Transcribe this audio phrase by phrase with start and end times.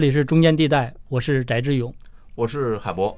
[0.00, 1.94] 这里是中间地带，我是翟志勇，
[2.34, 3.14] 我是海博。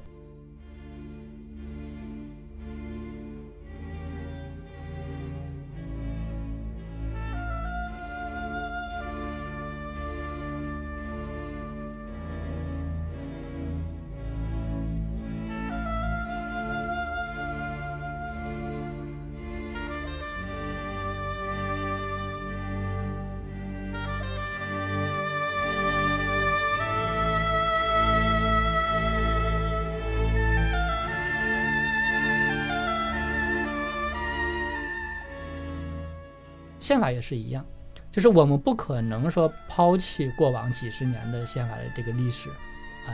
[37.03, 37.65] 法也是一样，
[38.09, 43.11] 就是我们不可能说抛弃过往几十年的宪法的这个历史，啊，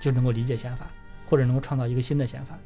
[0.00, 0.86] 就能够理解宪法，
[1.28, 2.56] 或者能够创造一个新的宪法。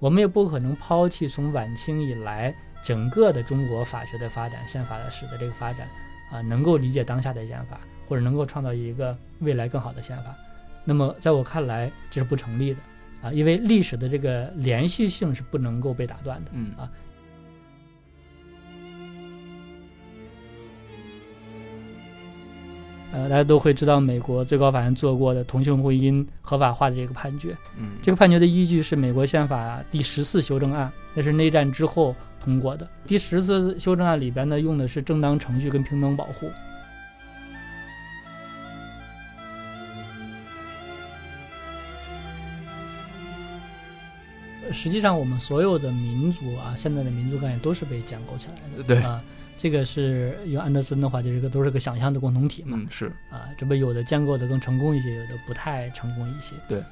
[0.00, 2.52] 我们也不可能抛弃从晚清以来
[2.82, 5.88] 整个的中国法学的发展、宪法的史的这个发展，
[6.32, 10.34] 啊，能够理解当下的宪法，或者能够创造一个未来更好的宪法。
[10.84, 12.80] 那么在我看来，这是不成立的，
[13.22, 16.90] 啊，因为历史的这个连续性是不能够被打断的，嗯啊。
[23.14, 27.56] 呃，大家都会知道美国最高法院做过的同性婚姻合法化的这个判决。
[27.78, 32.88] 嗯，这个判决的依据是美国宪法第十四修正案，那是内战之后通过的。
[33.06, 36.50] 第十四修正案里边呢，用的是正当程序跟平等保护。
[44.72, 48.82] 实际上，我们所有的民族啊，现在的民族概念都是被建构起来的。
[48.82, 49.22] 对啊。
[49.64, 52.76] 这个是用安德森的话，就是个都是个想象的共同体嘛。
[52.78, 56.54] 嗯，是啊，这不有的建构的更成功一些，有的不太成功一些。
[56.68, 56.82] 对。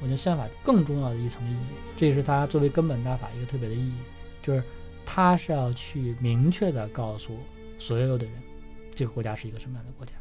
[0.00, 1.66] 我觉得宪法更重要的一层意义，
[1.96, 3.94] 这也是它作为根本大法一个特别的意义，
[4.40, 4.62] 就是
[5.04, 7.36] 它是要去明确的告诉
[7.80, 8.34] 所有的人，
[8.94, 10.12] 这个国家是一个什么样的国家。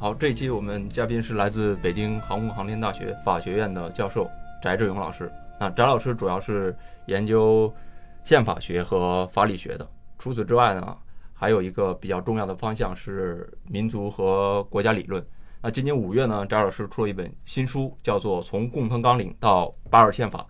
[0.00, 4.30] 好，这一期我们嘉宾是来自北京航空航天大学法学院的教授
[4.62, 5.28] 翟志勇老师。
[5.58, 6.72] 那，翟老师主要是
[7.06, 7.74] 研究
[8.22, 9.84] 宪法学和法理学的。
[10.16, 10.96] 除此之外呢，
[11.34, 15.20] 还有一个比较重要的方向是民族和国家理论。
[15.60, 20.46] 那今年五月呢，翟老师出了一本新书，叫做《从共同纲领到八二宪法》，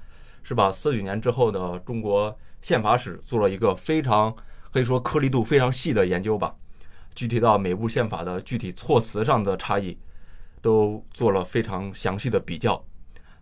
[0.46, 4.30] 是把四九年之后的中国宪法史做了一个非常
[4.70, 6.54] 可以说颗粒度非常细的研究吧。
[7.14, 9.98] 具体到每部宪法的具体措辞上的差异，
[10.60, 12.82] 都做了非常详细的比较，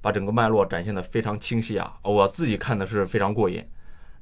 [0.00, 1.98] 把整个脉络展现的非常清晰啊！
[2.02, 3.62] 我自己看的是非常过瘾。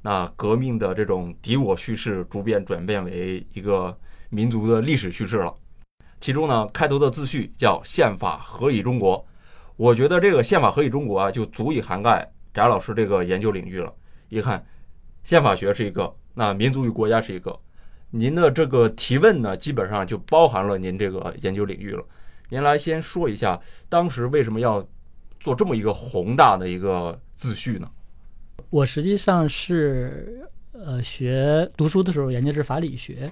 [0.01, 3.97] 那革命的这种敌我叙事逐渐转变为一个
[4.29, 5.53] 民族的历史叙事了。
[6.19, 9.25] 其中呢，开头的自序叫“宪法何以中国”，
[9.77, 13.93] 我觉得这个“宪法何以中国”啊，就足以涵盖翟老师这个研究领域了。
[14.29, 14.65] 一看，
[15.23, 17.59] 宪法学是一个，那民族与国家是一个。
[18.15, 22.01] 您的这个提问呢，基本上就包含了您这个研究领域了。
[22.47, 23.59] 您来先说一下，
[23.89, 24.87] 当时为什么要
[25.37, 27.91] 做这么一个宏大的一个自序呢？
[28.69, 33.29] 我实际上是呃学读书的时候研究是法理学，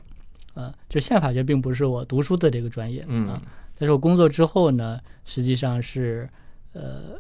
[0.54, 3.40] 呃，就宪法学并不是我读书的这个专业，嗯，
[3.80, 6.30] 但是我工作之后呢，实际上是
[6.74, 7.18] 呃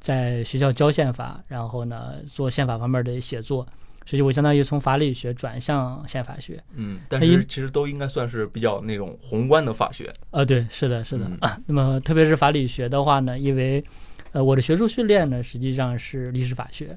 [0.00, 3.64] 在学校教宪法，然后呢做宪法方面的写作。
[4.08, 10.10] 实际我相当于从法理学转向宪法学，嗯，但是其实都应该算是比较那种宏观的法学。
[10.30, 11.60] 呃，对，是的，是的啊。
[11.66, 13.84] 那么特别是法理学的话呢，因为
[14.32, 16.96] 呃我的学术训练呢实际上是历史法学，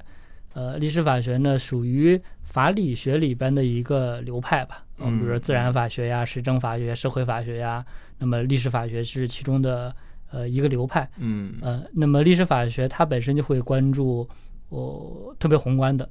[0.54, 7.84] 呃，历史法学呢属于法理学里边的一个流派吧，嗯，比如说自然法学呀、实证法学、社会法学呀，
[8.16, 9.94] 那么历史法学是其中的
[10.30, 14.26] 呃一个流派，嗯，呃，那么历史法学它本身就会关注
[14.70, 16.08] 哦特别宏观的。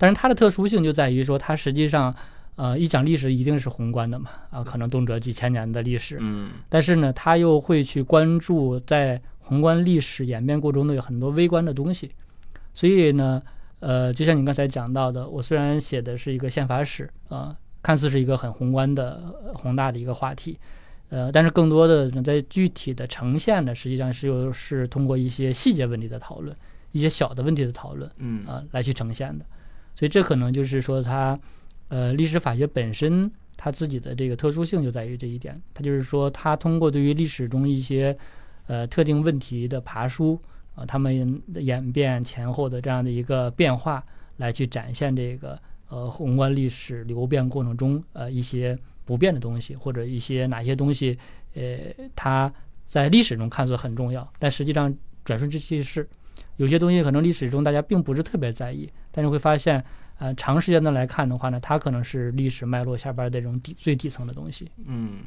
[0.00, 2.14] 但是它的特殊性就在于说，它实际上，
[2.56, 12.10] 呃，一讲历史一定是宏观的嘛，啊，可能动辄几千年的历史，嗯，但是呢，它又会去关注在宏观历史演变过程中有很多微观的东西，
[12.72, 13.42] 所以呢，
[13.80, 19.20] 呃，就像你刚才讲到的，我虽然写的是一个宪法史，啊，看似是一个很宏观的
[19.52, 20.58] 宏大的一个话题，
[21.10, 26.56] 呃，但是更多的在具体的呈现呢，实际上是又是通过一些细节问题的讨论，
[26.92, 29.44] 一些小的问题的讨论，嗯，啊，来去呈现的。
[30.00, 31.38] 所以这可能就是说，它，
[31.88, 35.60] 呃，历史法学本身它自己的这个特殊性就在于这一点。
[35.74, 38.16] 它就是说，它通过对于历史中一些，
[38.66, 40.40] 呃，特定问题的爬梳
[40.74, 44.02] 啊，它们演变前后的这样的一个变化，
[44.38, 45.60] 来去展现这个
[45.90, 48.74] 呃宏观历史流变过程中呃一些
[49.04, 51.18] 不变的东西，或者一些哪些东西
[51.52, 51.76] 呃，
[52.16, 52.50] 它
[52.86, 56.08] 在历史中看似很重要，但实际上转瞬之即逝。
[56.60, 59.82] 有些东西可能历史中大家并不是特别在意，但是会发现，
[60.18, 64.70] 呃，长时间的来看的话呢，它可能是历史脉络下边的这种底最底层的东西。
[64.84, 65.20] 嗯，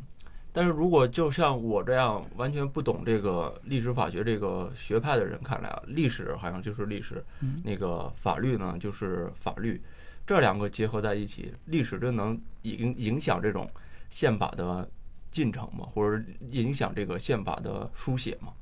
[0.51, 9.81] 但是如果就像我这样完全不懂这个历史法学这个学派的人看来啊，历史好像就是历史，嗯那个法律呢就是法律，
[10.27, 13.67] 这两个结合在一起，历史真能影影响这种
[14.11, 14.87] 宪法的
[15.31, 15.87] 进程吗？
[15.95, 18.53] 或者影响这个宪法的书写吗？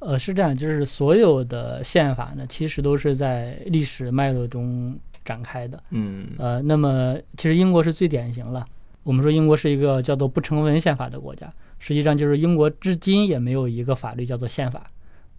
[0.00, 5.82] 呃，是这样，就是所有的宪法呢，其实都是在历史脉络中展开的。
[5.90, 8.64] 嗯呃，那么其实英国是最典型了。
[9.02, 14.90] 我们说英国是一个叫做不成文宪法的国家，实际上就是英国至今也没有一个法律叫做宪法，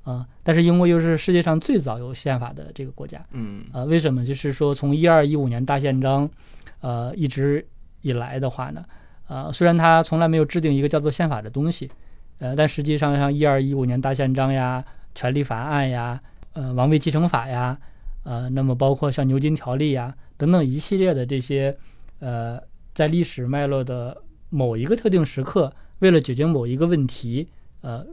[0.04, 4.26] 啊、但是英国又是世界上最早有宪法的这个国家，嗯啊、为什么？
[4.26, 6.30] 就是说从一二一五年大宪章，
[6.82, 7.66] 呃，一直
[8.02, 8.84] 以来的话呢，
[9.28, 11.90] 呃，虽然它从来没有制定一个叫做宪法的东西，
[12.42, 14.84] 呃，但实际上像一二一五年大宪章呀、
[15.14, 16.20] 权利法案呀、
[16.54, 17.78] 呃王位继承法呀，
[18.24, 21.78] 呃，那么包括像牛津条例呀等等一系列的这些，
[22.20, 22.60] 呃，
[22.96, 24.18] 在历史脉络的
[24.50, 27.48] 某一个特定时刻，为了解决某一个问题，
[27.82, 28.04] 呃，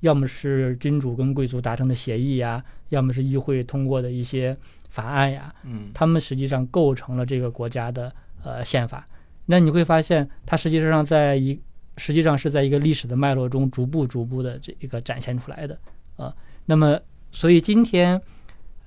[0.00, 4.54] 要么是君主跟贵族达成的协议呀，要么是议会通过的一些
[4.90, 8.12] 法案呀，嗯他们实际上构成了这个国家的
[8.44, 9.08] 呃宪法。
[9.46, 11.58] 那你会发现，它实际上在一
[12.00, 15.78] 实际上是在一个历史的脉络中逐步逐步的这一个展现出来的
[16.16, 16.34] 啊、
[16.66, 16.98] 那么，
[17.30, 18.20] 所以今天，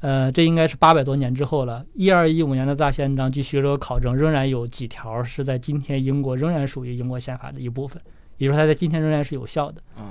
[0.02, 1.84] 呃，这应该是八百多年之后了。
[1.94, 8.02] 一二一五年的大宪章，据学者考证，仍然有几条是在今天英国仍然属于英国宪法的一部分，
[8.38, 9.82] 也就是说，它在今天仍然是有效的。
[9.98, 10.06] 嗯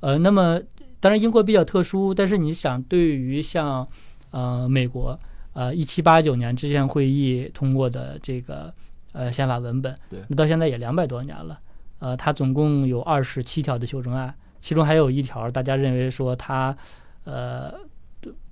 [0.00, 0.60] 呃，那么
[0.98, 3.86] 当然英国比较特殊，但是你想，对于像
[4.30, 5.18] 呃美国
[5.52, 8.72] 呃一七八九年制宪会议通过的这个
[9.12, 11.60] 呃宪法文本对，那到现在也两百多年了，
[12.02, 16.76] 呃，它总共有二十七条的修正案，其中还有一条大家认为说它
[17.22, 17.72] 呃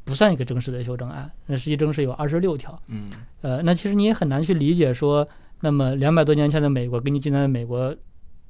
[0.04, 2.80] 不算一个正式的修正案，那实际正式有二十六条。
[2.86, 3.10] 嗯
[3.42, 5.28] 呃，那其实你也很难去理解说，
[5.62, 7.92] 那么两百多年前的美国跟你今天的美国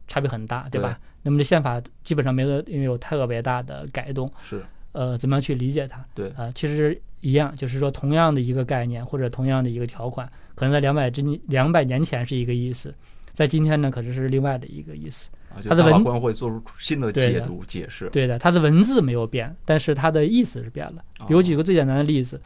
[0.07, 1.01] 差别很大，对吧？
[1.23, 4.63] 那么这宪法基本上没有因为有特别大的改动，是
[4.93, 6.05] 呃，怎么样去理解它？
[6.15, 12.95] 对呃，其实一样，就是说同样的一个概念或者同样的一个条款，可能在两百之两百年前是一个意思，
[13.41, 15.31] 在今天呢，可是是另外的一个意思。
[15.49, 18.07] 啊，就它的文官会做出新的解读解释。
[18.11, 21.03] 对的，它的文字没有变，但是它的意思是变了。
[21.27, 22.39] 比如举个最简单的例子，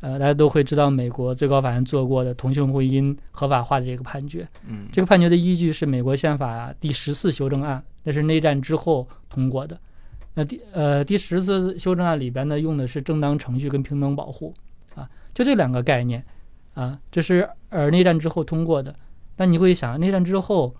[0.00, 4.48] 呃，大家都会知道美国最高法院做过的同性婚姻合法化的这个判决。
[4.66, 9.78] 嗯这个判决的依据是美国宪法第十四修正案，那是内战之后通过的。
[10.32, 14.54] 那第呃第十次修正案里边呢，用的是正当程序跟平等保护
[14.94, 16.24] 啊，就这两个概念
[16.72, 18.96] 啊，这是呃内战之后通过的。
[19.40, 20.76] 那你会想，内战之后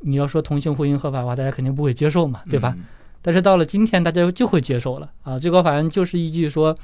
[0.00, 2.74] 你要说同性婚姻合法化，大家肯定不会接受嘛，对吧？？
[2.76, 2.84] 嗯
[3.24, 5.38] 但是到了今天，大家就会接受了啊！
[5.38, 6.76] 最高法院就是依据说，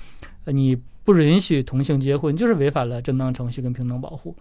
[0.44, 4.36] 呃你不允许同性结婚，就是违反了正当程序跟平等保护。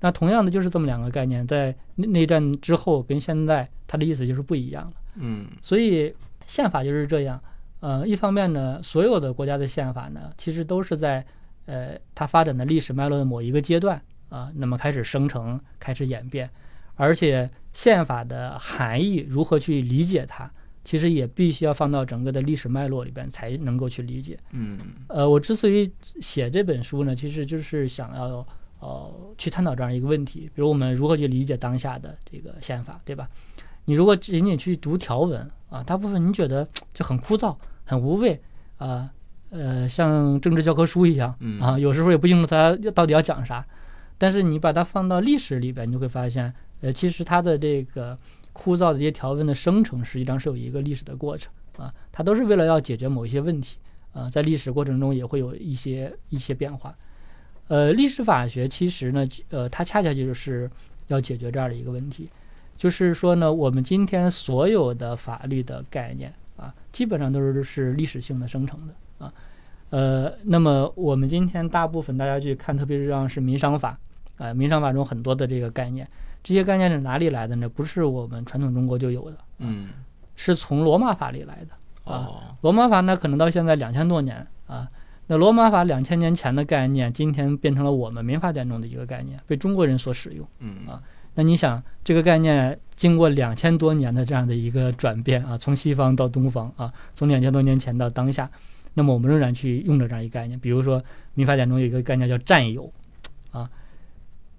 [0.00, 4.92] 那同样的就是这么两个概念，在内内战之后跟现在，它的意思就是不一样了。
[5.16, 6.14] 嗯所以
[6.46, 7.38] 宪法就是这样。
[7.80, 11.22] 呃，一方面呢，所有的国家的宪法呢，其实都是在
[11.66, 14.00] 呃它发展的历史脉络的某一个阶段
[14.34, 16.50] 啊、那么开始生成，开始演变，
[16.96, 20.50] 而且宪法的含义如何去理解它，
[20.84, 24.36] 其实也必须要放到整个的历史脉络里边才能够去理解。
[24.50, 24.76] 嗯
[25.06, 25.88] 呃，我之所以
[26.20, 28.44] 写这本书呢，其实就是想要
[28.80, 33.28] 呃去探讨这样一个问题，比如我们如何去理解当下的这个宪法，对吧？
[33.84, 38.42] 你如果仅仅去读条文啊，大部分你觉得就很枯燥、很无味
[38.78, 39.08] 啊，
[39.50, 43.64] 呃，像政治教科书一样嗯啊，有时候也不清楚它到底要讲啥。
[44.18, 48.16] 但是你把它放到历史里边，你就会发现，呃，其实它的这个
[48.52, 53.78] 枯燥的这些条文的生成，实际上是有一个历史的过程啊，它都是为了要解决某一些问题。
[54.12, 56.96] 啊，在历史过程中也会有一些一些变化。
[57.66, 60.70] 呃，历史法学其实呢，呃，它恰恰就是
[61.08, 62.28] 要解决这样的一个问题，
[62.76, 69.34] 就是说呢，我们今天所有的法律的概念啊，基本上都是是历史性的生成的啊。
[69.90, 73.98] 呃，那么我们今天大部分大家去看，特别是像是民商法
[74.36, 76.08] 啊、民商法中很多的这个概念，
[76.42, 77.68] 这些概念是哪里来的呢？
[77.68, 79.88] 不是我们传统中国就有的，嗯
[80.36, 82.12] 是从罗马法里来的。
[82.12, 84.88] 啊哦罗马法呢，可能到现在两千多年啊。
[85.26, 90.46] 那罗马法两千年前的概念，今天变成了我们民法典中的一个概念，被中国人所使用。
[90.58, 91.00] 嗯啊
[91.36, 98.48] 那你想，这个概念经过两千多年的这样的一个转变啊，从西方到东方啊，从两千多年前到当下，
[98.94, 100.58] 那么我们仍然去用着这样一个概念。
[100.58, 101.02] 比如说，
[101.34, 102.90] 民法典中有一个概念叫占有
[103.50, 103.70] 啊。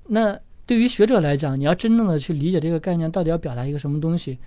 [0.07, 4.37] 那对于学者来讲，你要真正的去理解这个概念到底要表达一个什么东西，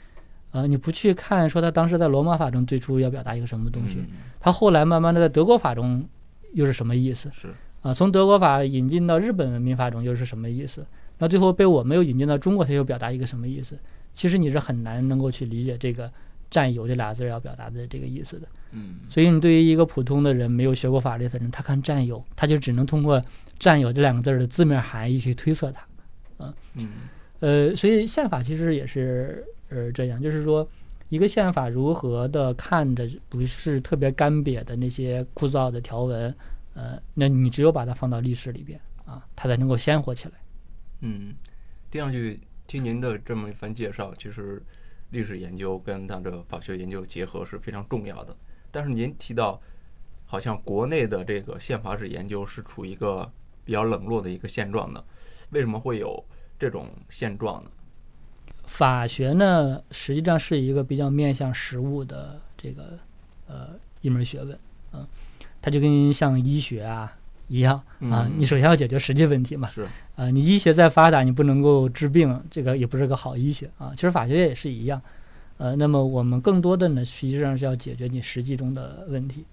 [0.50, 4.06] 啊，你不去看说他当时在罗马法中最初要表达一个什么东西，嗯
[4.40, 6.06] 他后来慢慢的在德国法中
[6.54, 7.30] 又是什么意思？
[7.32, 7.48] 是
[7.82, 10.86] 啊，从德国法引进到日本民法中又是什么意思？
[11.18, 13.78] 那最后被我们又引进到中国，它又表达一个什么意思？
[14.14, 16.10] 其实你是很难能够去理解这个
[16.50, 18.48] “占有”这俩字儿要表达的这个意思的。
[18.72, 23.22] 嗯所以你对于一个普通的人没有学过法律的人，他看“占有”，他就只能通过
[23.58, 26.54] “占有”这两个字儿的字面含义去推测它。
[26.74, 26.88] 嗯
[27.40, 30.68] 呃，所以宪法其实也是呃这样，就是说
[31.08, 36.34] 一个宪法如何的看着不是特别干瘪的那些枯燥的条文，
[36.74, 40.34] 呃，那你只有把它放到历史里边啊，它才能够鲜活起来。
[41.00, 41.34] 嗯，
[41.90, 44.62] 听上去听您的这么一番介绍，其实
[45.10, 48.36] 历史研究跟它的法学研究结合是非常重要的。
[48.70, 49.60] 但是您提到，
[50.26, 53.30] 好像国内的这个宪法史研究是处于一个
[53.64, 55.02] 比较冷落的一个现状的，
[55.50, 56.22] 为什么会有
[56.58, 57.70] 这种现状呢？
[58.66, 62.98] 法学呢，实际上是一个比较面向实务的这个
[63.46, 63.70] 呃
[64.02, 64.58] 一门学问，
[64.92, 65.06] 嗯、
[65.62, 73.92] 它就跟像医学啊一样啊，嗯你首先要解决实际问题嘛，是啊，你医学再发达，你不能够治病，这个也不是个好医学啊。
[73.94, 75.00] 其实法学也是一样，
[75.58, 79.44] 呃，那么我们更多的呢，实际上是要解决你实际中的问题。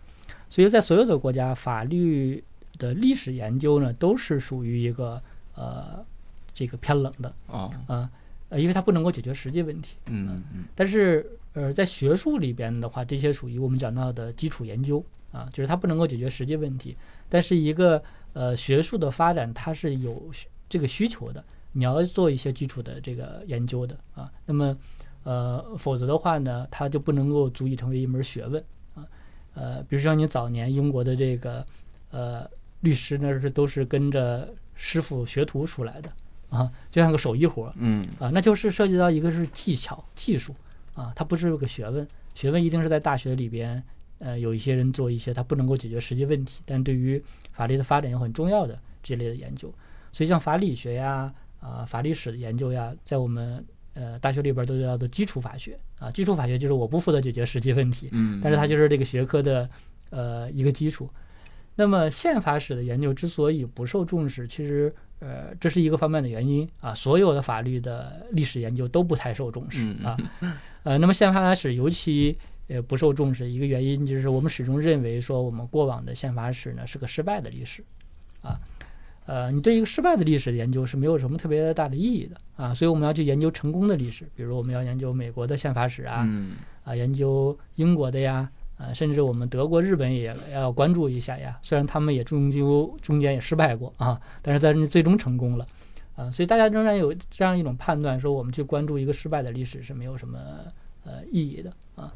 [0.49, 2.43] 所以在所有的国家，法律
[2.79, 5.21] 的历史研究呢，都是属于一个
[5.53, 6.03] 呃
[6.51, 8.09] 这个偏冷的啊，啊，
[8.49, 9.97] 呃，因为它不能够解决实际问题。
[10.07, 16.97] 嗯嗯但是呃，在学术里边的话，这些属于我们讲到的基础研究啊，就是它不能够解决实际问题，
[17.29, 18.01] 但是一个
[18.33, 24.77] 呃学术的发展，它是有需这个需求的，你要做一些基础的这个研究的啊，那么
[25.23, 29.05] 呃，否则的话呢，它就不能够足以成为一门学问啊，
[29.53, 31.65] 呃，比如说你早年英国的这个
[32.11, 32.49] 呃
[32.81, 36.11] 律师那是都是跟着师傅学徒出来的
[36.49, 40.53] 啊，就像个手艺活儿，嗯啊，那就是涉及到一个是技巧、技术
[40.93, 42.07] 啊，它不是个学问。
[42.35, 43.81] 学问一定是在大学里边，
[44.19, 47.21] 呃，有一些人做一些他不能够解决实际问题，但对于
[47.53, 49.73] 法律的发展有很重要的这类的研究。
[50.15, 51.29] 所以像法理学呀、
[51.59, 53.61] 啊、法律史的研究呀，在我们
[53.95, 56.09] 呃大学里边都叫做基础法学啊。
[56.09, 59.69] 基础法学就是我不负责解决实际问题，嗯，但是它就是这个学科的
[60.11, 61.09] 呃一个基础。
[61.75, 66.93] 那么宪法史的研究之所以不受重视，其实呃这是一个方面的原因啊。
[66.93, 70.17] 所有的法律的历史研究都不太受重视嗯啊。
[70.83, 72.37] 呃，那么宪法史尤其
[72.69, 78.04] 呃不受重视，一个原因就是我们始终认为说我们过往的宪法史呢是个失败的历史啊。
[79.25, 91.57] 呃，你对一个失败的历史的研究是没有什么特别大的意义的啊，所以我们要去研究成功的历史，比如我们要研究美国的宪法史啊，嗯啊，研究英国的呀，啊，甚至我们德国、日本也要关注一下呀。
[91.63, 95.65] 虽然他们也终究中间也失败过啊，但是在那最终成功了，
[96.15, 100.39] 啊，所以大家仍然有这样一种判断，说我们去关注一个失败的历史是没有什么
[101.03, 102.11] 呃意义的啊。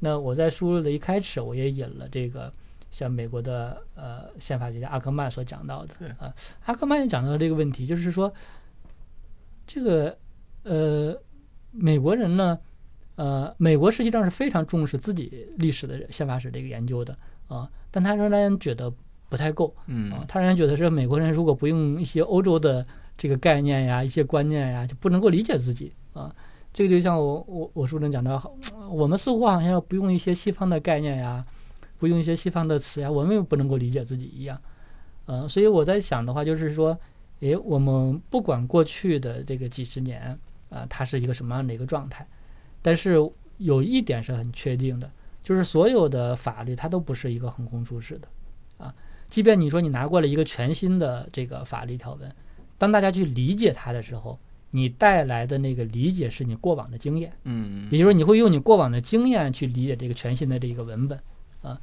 [0.00, 2.52] 那我在书的一开始，我也引了这个
[2.90, 6.34] 像美国的呃宪法学家阿克曼所讲到的对啊，
[6.66, 8.32] 阿克曼也讲到这个问题，就是说
[9.66, 10.16] 这个
[10.64, 11.16] 呃
[11.70, 12.58] 美国人呢。
[13.16, 17.14] 呃，美国实际上是非常重视自己历史的宪法史这个研究的
[17.48, 18.90] 啊，但他仍然觉得
[19.28, 22.86] 不太够啊嗯，他仍然觉得说美国人如果不用一些欧洲的
[23.18, 26.34] 这个概念呀、一些观念呀，就不能够理解自己啊。
[26.72, 28.42] 这个就像我我我书中讲到，
[28.88, 31.44] 我们似乎好像不用一些西方的概念呀，
[32.00, 34.60] 不用一些西方的词呀，我们也不能够理解自己一样。
[35.26, 36.98] 呃，所以我在想的话，就是说，
[37.40, 40.36] 诶，我们不管过去的这个几十年
[40.70, 42.26] 啊、它是一个什么样的一个状态。
[42.82, 43.16] 但是
[43.58, 45.10] 有一点是很确定的，
[45.44, 48.28] 就是所有的法律它都不是一个横空出世的，
[48.78, 48.94] 啊，
[49.28, 52.34] 即便你说你拿过了一个全新的这个法律条文，
[52.78, 54.38] 当大家去理解它的时候，
[54.70, 61.20] 你带来的那个理解是你过往的经验，嗯也就是说你会用你过往的经验去理解这个全新的这个文本，
[61.62, 61.80] 啊，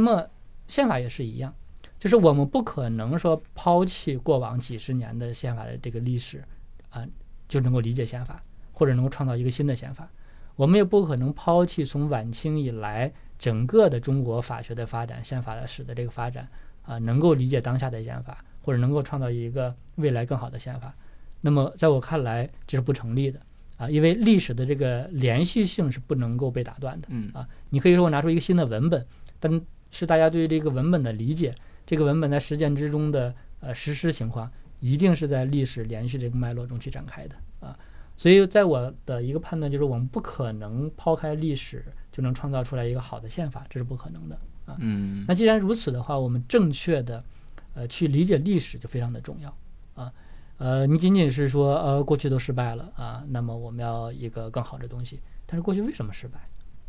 [0.00, 0.26] 那么
[0.66, 1.54] 宪法也是一样，
[1.98, 6.42] 就是我们不可能说抛弃过往几十年的宪法的这个历史，
[6.88, 7.06] 啊，
[7.50, 8.42] 就能够理解宪法，
[8.72, 10.08] 或者能够创造一个新的宪法。
[10.56, 16.48] 我们也不可能抛弃从晚清以来整个的中国法学的发展、宪法的史的这个发展
[16.80, 20.94] 啊，能够理解当下的宪法，或者能够创造一个未来更好的宪法。
[21.42, 23.38] 那么在我看来，这是不成立的
[23.76, 27.08] 啊，因为历史的这个连续性是不能够被打断的。
[27.10, 29.06] 嗯啊，你可以说我拿出一个新的文本，
[29.38, 31.54] 但是大家对于这个文本的理解，
[31.86, 37.76] 这个文本在实践之中的呃实施情况，一定是在历史连续这个脉络中去展开的啊。
[38.16, 44.76] 所以，在我的一个判断就是，我们不可能抛开历史就能创造出来一个好的宪法，这是不可能的啊。
[44.78, 47.24] 嗯那既然如此的话，我们正确的
[47.72, 49.56] 呃去理解历史就非常的重要
[49.94, 50.12] 啊。
[50.58, 56.38] 呃，你仅仅是说呃过去都失败了啊，那么我们要一个更好的东西，但是过去为什么失败，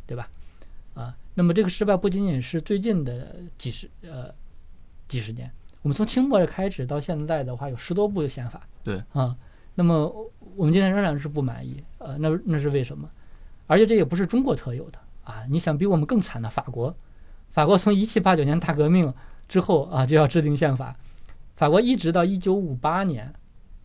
[0.05, 0.29] 对吧？
[0.93, 4.33] 啊，那么这个失败不仅仅是最近的几十呃
[5.07, 8.61] 几十年，我们从清末开始到现在的话，有十多部宪法。
[8.83, 9.35] 对啊，
[9.75, 10.11] 那么
[10.55, 13.09] 我们今天仍然是不满意，呃，那那是为什么？
[13.67, 15.45] 而且这也不是中国特有的啊！
[15.49, 16.93] 你想比我们更惨的法国，
[17.51, 19.13] 法国从一七八九年大革命
[19.47, 20.93] 之后啊就要制定宪法，
[21.55, 23.33] 法国一直到一九五八年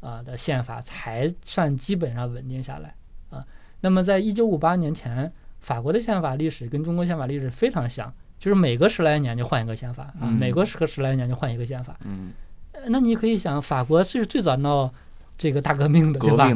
[0.00, 2.94] 啊的宪法才算基本上稳定下来
[3.30, 3.46] 啊。
[3.80, 5.32] 那么在一九五八年前，
[5.66, 11.96] 法国的宪法历史跟中国宪法历史非常像，就是每隔十来年就换一个宪法啊，嗯每隔十个十来年就换一个宪法。
[12.04, 12.30] 嗯，
[12.70, 14.88] 呃那你可以想，法国是最早闹
[15.36, 16.48] 这个大革命的，对吧？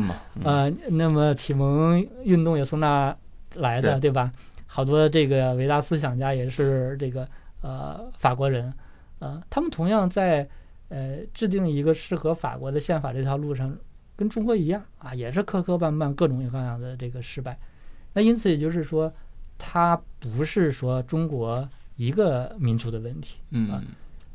[0.45, 3.13] 呃，那么启蒙运动也从那
[3.57, 4.31] 来的，对对吧？
[4.69, 7.27] 好多这个伟大思想家也是这个
[7.63, 8.73] 呃法国人，
[9.19, 10.49] 呃，他们同样在
[10.89, 13.77] 呃制定一个适合法国的宪法这条路上，
[14.15, 17.59] 跟中国一样啊，也是磕磕绊绊，各种各样的这个失败。
[18.13, 19.13] 那因此也就是说，
[19.59, 23.83] 它不是说中国一个民族的问题，嗯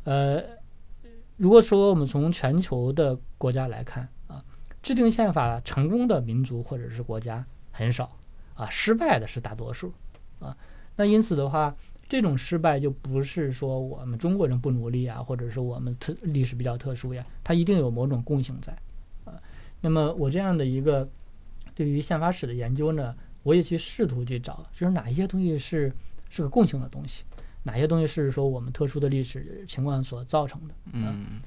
[0.03, 0.41] 呃，
[1.38, 4.44] 如果说我们从全球的国家来看啊，
[4.84, 8.15] 制定宪法成功的民族或者是国家很少
[8.53, 9.91] 啊，失败的是大多数
[10.39, 10.55] 啊。
[10.96, 11.75] 那因此的话，
[12.08, 18.72] 这种失败就不是说我们中国人不努力啊，或者是我们特历史比较特殊呀，它一定有某种共性在
[19.25, 19.34] 啊。
[19.82, 21.10] 那么我这样的一个
[21.74, 25.93] 对于宪法史的研究呢，我也去试图去找，就是哪一些东西是
[26.31, 27.23] 是个共性的东西。
[27.61, 30.73] 哪些东西是说我们特殊的历史情况所造成的？
[30.93, 31.39] 嗯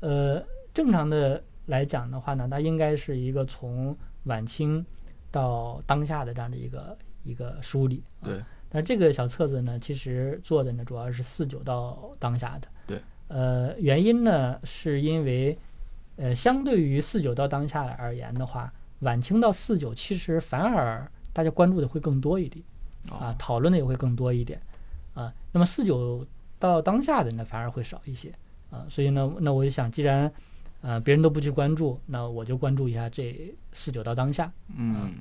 [0.00, 4.84] 呃，正常的来讲的话呢，它应该是一个从晚清
[5.30, 8.02] 到当下的这样的一个一个梳理。
[8.20, 12.68] 啊对，但这个小册子呢，其实做的呢主要是四九到当下的。
[12.86, 13.00] 对。
[13.28, 15.58] 呃，原因呢是因为，
[16.16, 22.64] 呃，相对于四九到当下而言的话，晚清到四九其实反而大家关注的会更多一点。
[23.10, 24.60] 啊哦，讨论的也会更多一点，
[25.14, 26.26] 啊，那么四九
[26.58, 28.30] 到当下的呢反而会少一些，
[28.70, 30.30] 啊，所以呢，那我就想，既然
[30.82, 35.14] 呃别人都不去关注，那我就关注一下这四九到当下，嗯，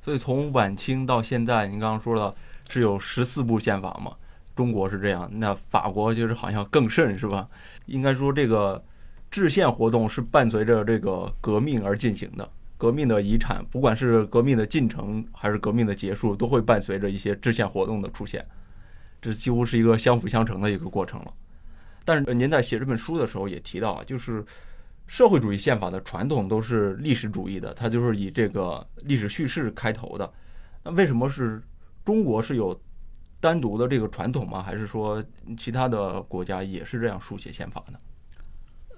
[0.00, 2.34] 所以从晚清到现在，您刚刚说了
[2.68, 4.16] 是有十四部宪法嘛？
[4.56, 7.46] 中国是这样，那法国就是好像更甚是吧？
[7.84, 8.82] 应该说这个
[9.30, 12.48] 制宪活动是伴随着这个革命而进行的。
[12.78, 18.46] 革命的遗产，不管是革命的进程还是革命的结束，都会伴随着一些制宪活动的出现，
[19.20, 21.32] 这几乎是一个相辅相成的一个过程了。
[22.04, 24.44] 但是您在写这本书的时候也提到啊，就是
[25.06, 30.32] 社会主义宪法的传统都是历史主义的，它就是以这个历史叙事开头的。
[30.84, 31.62] 那为什么是
[32.04, 32.78] 中国是有
[33.40, 34.62] 单独的这个传统吗？
[34.62, 35.24] 还是说
[35.56, 37.98] 其他的国家也是这样书写宪法呢？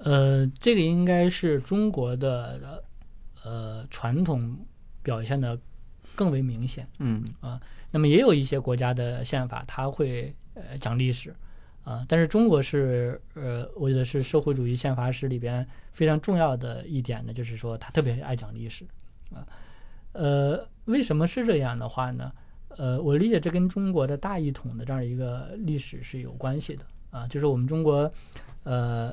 [0.00, 2.82] 呃，这个应该是中国的
[3.48, 4.58] 呃传统
[5.02, 5.58] 表现的
[6.14, 6.86] 更为明显。
[6.98, 11.34] 嗯啊那么也有一些国家的宪法，它会呃讲历史，
[11.84, 18.84] 啊，但是中国是呃，我觉得是社会主义宪法史里边非常重要的一点呢，就是说它特别爱讲历史，
[19.34, 19.40] 啊，
[20.12, 22.30] 呃，为什么是这样的话呢？
[22.76, 28.12] 呃，我理解这跟中国的大一统的这样一个历史是有关系的，啊，就是我们中国，
[28.64, 29.10] 呃，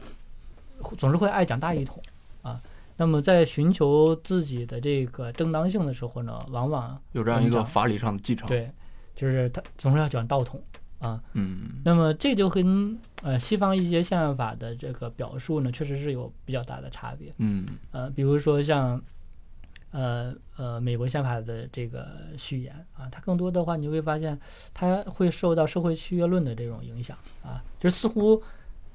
[0.98, 2.04] 总是会爱讲大一统，
[2.42, 2.62] 啊。
[2.98, 8.72] 那么，在寻求自己的这个正当性的时候呢，往往有这样一个法理上的继承。，对，
[9.14, 10.64] 就是他总是要讲道统
[11.00, 11.22] 啊。
[11.34, 17.34] 嗯那么这就跟呃西方一些宪法的这个表述呢，确实是有比较大的差别。
[17.38, 19.02] 嗯呃，比如说像
[19.92, 24.40] 呃呃美国宪法的这个序言啊，它更多的话你会发现
[24.74, 28.42] 它会受到社会契约论的这种影响啊，就似乎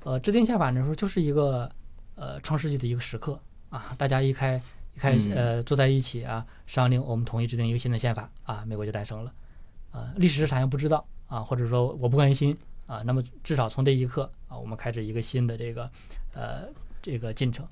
[0.05, 1.71] 呃制定宪法的时候就是一个
[2.15, 3.39] 呃创世纪的一个时刻
[3.71, 4.61] 啊，大家一开
[4.95, 9.33] 一开嗯呃坐在一起啊商定，我们统一制定一个新的宪法啊，美国就诞生了
[9.93, 12.57] 啊，历史是啥样不知道啊，或者说我不关心
[12.87, 15.91] 啊，那么至少从这一刻啊，我们开始一个新的这个
[16.35, 16.69] 呃
[17.01, 17.67] 这个进程。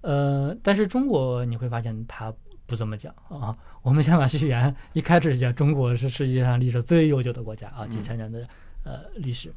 [0.00, 2.32] 呃，但是中国你会发现它
[2.66, 3.56] 不这么讲啊。
[3.82, 8.48] 我们宪法序言一开始讲中国是世界上历史最悠久的国家啊，几千年的
[8.84, 9.54] 呃历史。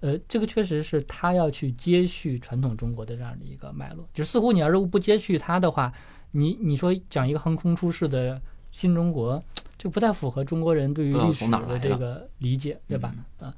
[0.00, 4.08] 呃，这个确实是他要去接续传统中国的这样的一个脉络。
[4.14, 5.92] 就似乎你要是不接续它的话，
[6.32, 9.42] 你你说讲一个横空出世的新中国，
[9.76, 13.14] 就不太符合中国人对于历史的的这个理解，对吧？
[13.40, 13.54] 嗯啊，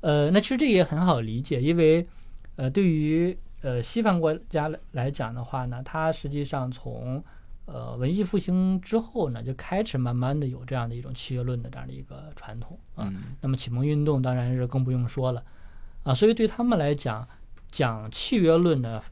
[0.00, 2.06] 呃，那其实这也很好理解，因为
[2.56, 7.22] 呃，对于呃西方国家来来讲的话呢，它实际上从
[7.66, 13.08] 呃文艺复兴之后呢，就开始慢慢的有这样的一种契约论的这样的一个传统啊。
[13.12, 15.42] 嗯那么启蒙运动当然是更不用说了
[16.06, 17.26] 啊，所以对他们来讲，
[17.72, 19.02] 讲契约论呢，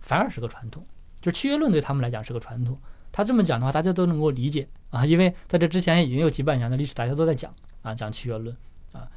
[0.00, 0.86] 反而是个传统，
[1.22, 2.78] 就契约论对他们来讲是个传统。
[3.10, 8.54] 他这么讲的话，大家都能够理解啊，因为在这之前已经有几百年的历史，大家都在讲啊，讲契约论
[8.92, 9.10] 啊。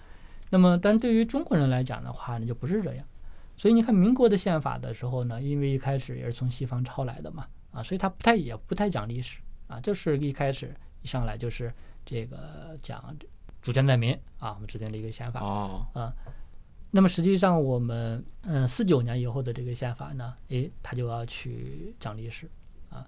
[0.50, 3.06] 那么，但对于中国人来讲的话呢，就不是这样。
[3.58, 11.74] 所以你看民国的宪法的时候呢，因为一开始也是从西方抄来的嘛，啊，所以他不太也不太讲历史啊，就是一开始一上来就是
[12.06, 13.04] 这个讲
[13.62, 16.14] 主权在民啊，我们制定了一个宪法哦，啊。
[16.98, 22.50] 那么实际上我们嗯四九年以后的这个宪法呢，诶，它就要去讲历史
[22.90, 23.06] 啊，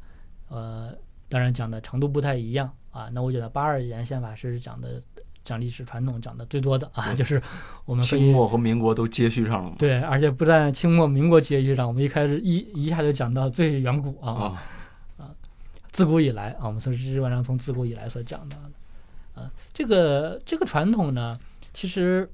[0.48, 0.94] 呃，
[1.28, 3.10] 当然讲的程度不太一样啊。
[3.12, 5.02] 那我觉得八二年宪法是讲的
[5.44, 7.42] 讲历史传统讲的最多的啊，就是
[7.84, 9.76] 我们清末和民国都接续上了嘛。
[9.80, 14.62] 对，而且不但清末民国接续上，我们一开始一一下就讲到最远古啊，
[15.18, 15.34] 啊，
[15.92, 21.40] 自古以来啊，我们从基本上从自古以来所讲到的，啊，这个这个传统呢，
[21.74, 22.32] 其实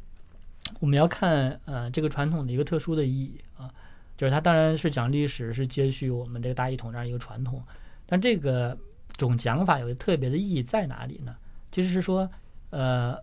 [0.80, 3.74] 我们要看呃这个传统的一个特殊的意义啊，
[4.18, 7.64] 就是它当然是讲历史，是接续我们这个大一统这样一个传统，
[8.06, 8.78] 但这个
[9.18, 11.36] 种讲法有特别的意义在哪里呢？
[11.72, 12.30] 其实是说，
[12.70, 13.18] 呃，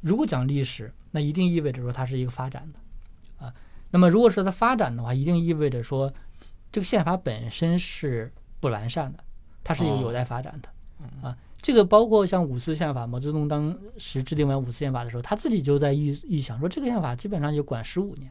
[0.00, 3.54] 如果讲历史，那一定意味着说它是一个发展的啊。
[3.90, 6.12] 那么如果说它发展的话，一定意味着说
[6.70, 9.22] 这个宪法本身是不完善的，
[9.62, 10.68] 它是有哦有待发展的
[11.28, 11.36] 啊。
[11.62, 18.30] 这个包括像五四宪法，毛泽东当时制定完五四宪法的时候，他自己就在预预想说，这个宪法基本上就管十五年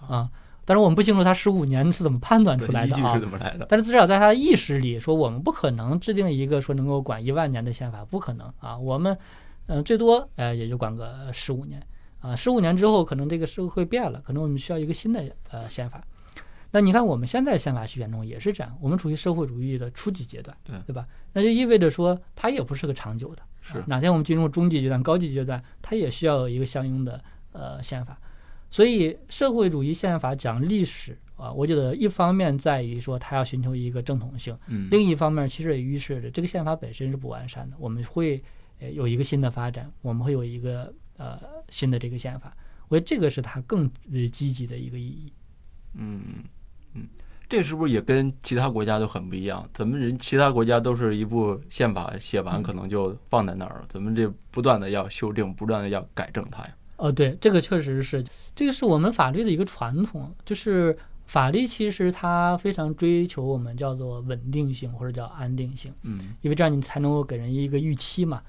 [0.00, 0.30] 啊。
[0.64, 3.20] 但是我们不清楚他十五年是怎么判断出来的啊？
[3.68, 8.78] 但是至少在他的意识里，说我们不可能制定一个说能够管一万年的宪法，不可能啊。
[8.78, 9.16] 我们，
[9.66, 11.82] 呃，最多呃也就管个十五年
[12.20, 12.36] 啊。
[12.36, 16.02] 十五年之后，可能这个社会变了，可能我们需要一个新的呃宪法。
[16.72, 21.06] 那你看我们现在宪法序言中也是这样，我们处于社会主义的初级阶段，对对吧？
[21.32, 28.18] 那就意味着说它也不是个长久的，是哪天我们进入中级阶段、高级阶段，它也需要有一个相应的呃宪法。
[28.70, 38.40] 所以社会主义宪法讲历史啊，我觉得一方面在于说它要寻求一个正统性，嗯，另一方面其实也预示着这个宪法本身是不完善的，我们会
[38.78, 41.36] 呃有一个新的发展，我们会有一个呃
[41.68, 42.56] 新的这个宪法，
[42.86, 45.32] 我觉得这个是它更呃积极的一个意义。
[45.94, 46.44] 嗯
[46.94, 47.06] 嗯，
[47.48, 49.68] 这是不是也跟其他国家都很不一样？
[49.74, 56.70] 咱们人其他国家都是一部宪法写完可能就放在那儿了，咱们这不断的要修订，不断的要改正它呀。
[56.96, 58.22] 哦，对，这个确实是，
[58.54, 68.42] 这个是我们法律的一个传统，就是法律其实它非常追求我们叫做稳定性或者叫安定性，嗯因为这样你才能够给人一个预期嘛，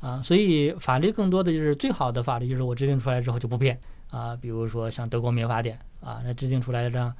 [0.00, 3.80] 啊，所以法律更多的就是最好的法律就是我制定出来之后就不变
[4.10, 7.10] 啊，比如说像德国民法典啊，那制定出来这样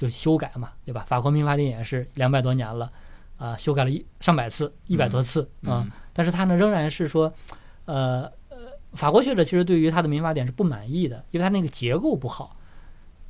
[0.00, 1.04] 就修改嘛，对吧？
[1.06, 2.90] 法国民法典也是两百多年了
[3.36, 7.30] 啊，修改了一上百次，一百多次啊，嗯但是它呢仍然是说，
[7.84, 8.56] 呃呃，
[8.94, 12.56] 法国学者其实对于他的民法典是不满意的，因为他那个结构不好。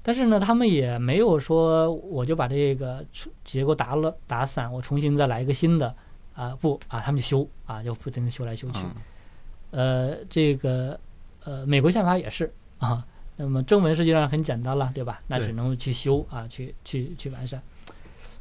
[0.00, 3.04] 但是呢，他们也没有说我就把这个
[3.44, 5.92] 结构打了打散，我重新再来一个新的
[6.34, 8.78] 啊、不啊，他们就修啊，就不停的修来修去。
[8.84, 8.94] 嗯
[9.72, 10.98] 呃，这个
[11.42, 13.04] 呃，美国宪法也是啊。
[13.42, 15.20] 那么正文实际上很简单了，对吧？
[15.28, 17.60] 那只能去修啊，去去去完善。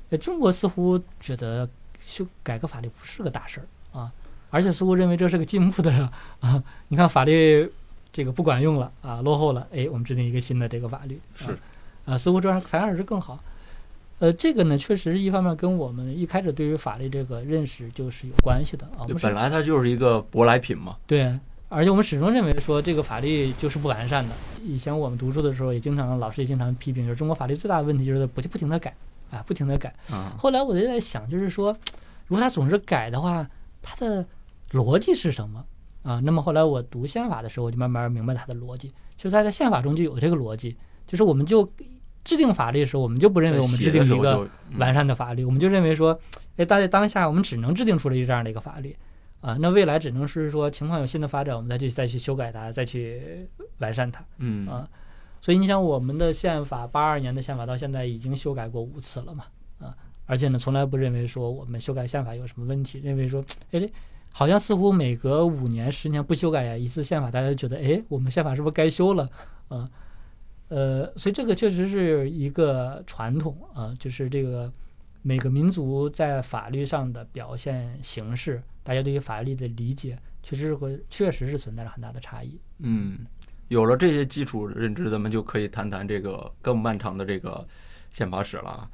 [0.09, 1.67] 呃，中国似乎觉得
[2.05, 4.11] 修改革法律不是个大事儿啊，
[4.49, 6.09] 而且似乎认为这是个进步的
[6.41, 6.61] 啊。
[6.89, 7.71] 你看法律
[8.11, 11.57] 这个不管用了啊，落后了，哎，我们制定一个新的这个法律是
[12.05, 13.39] 啊，似乎这样反而是更好。
[14.17, 19.07] 呃，这个呢，确实一方面跟我们一开始对于法律这个认识就是有关系的啊。
[19.21, 20.97] 本来它就是一个舶来品嘛。
[21.07, 24.33] 对，而且我们始终认为说这个法律就是不完善的。
[24.63, 28.93] 以前我们读书的时候也经常，老师也经常批评，就是中国法律最大的问题就是不不停的改
[29.29, 29.93] 啊，不停的改。
[30.09, 31.71] 啊，后来我就在想，就是说，
[32.27, 33.47] 如果他总是改的话，
[33.81, 34.25] 他的
[34.71, 35.63] 逻辑是什么
[36.01, 36.19] 啊？
[36.23, 41.71] 那么后来我读宪法的时候，我就慢慢明白它的逻辑，就是它在宪法中就有这个逻辑，就是我们就
[42.23, 46.19] 制定法律的时候，我们就不认为我们制定一个嗯完善的法律，我们就认为说，
[46.57, 48.95] 哎，大家当下我们只能制定出了这样的一个法律，
[49.41, 53.47] 啊，那未来只能是说情况有新的发展，我们再去再去修改它，再去
[53.77, 54.89] 完善它嗯啊。
[55.41, 59.45] 所以你想，我们的宪法八二年的宪法到现在已经修改过五次了嘛，
[59.79, 63.89] 啊，而且呢，从来不认为说我们修改宪法有什么问题，认为说，哎，
[64.33, 69.29] 好像似乎每隔五年、十年不修改一次宪法，大家就觉得，哎，我们宪法是不是该修了？
[69.69, 69.89] 啊，
[70.67, 74.69] 呃，所以这个确实是一个传统啊，就是这个
[75.21, 82.59] 每个民族在法律上的表现形式，大家对于法律的理解，确实是会确实是存在着很大的差异。
[82.77, 83.19] 嗯，
[83.67, 87.67] 有了这些基础认知，咱们就可以谈谈这个更漫长的这个
[88.11, 88.89] 宪法史了啊。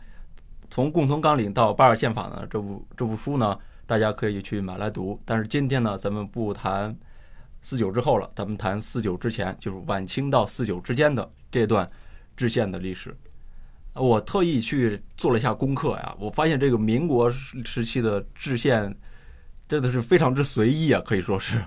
[0.70, 5.20] 从共同纲领到八二宪法呢，这部这部书呢，大家可以去买来读。
[5.24, 6.94] 但是今天呢，咱们不谈
[7.62, 11.90] 四九之后了，咱们谈四九之前，就是晚清到四九之间的这段
[12.36, 13.16] 制宪的历史。
[13.96, 18.94] 我特意去做了一下功课呀，我发现这个民国时期的制宪
[19.68, 21.64] 真的是非常之随意啊，可以说是。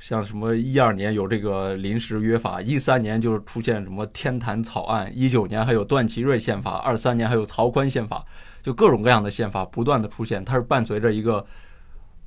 [0.00, 8.24] 像什么一二年有这个临时约法，一三年就是出现什么天坛草案，一九年还有段祺瑞宪法，二三年还有曹锟宪法，
[8.62, 11.44] 就各种各样的宪法不断的出现，它是伴随着一个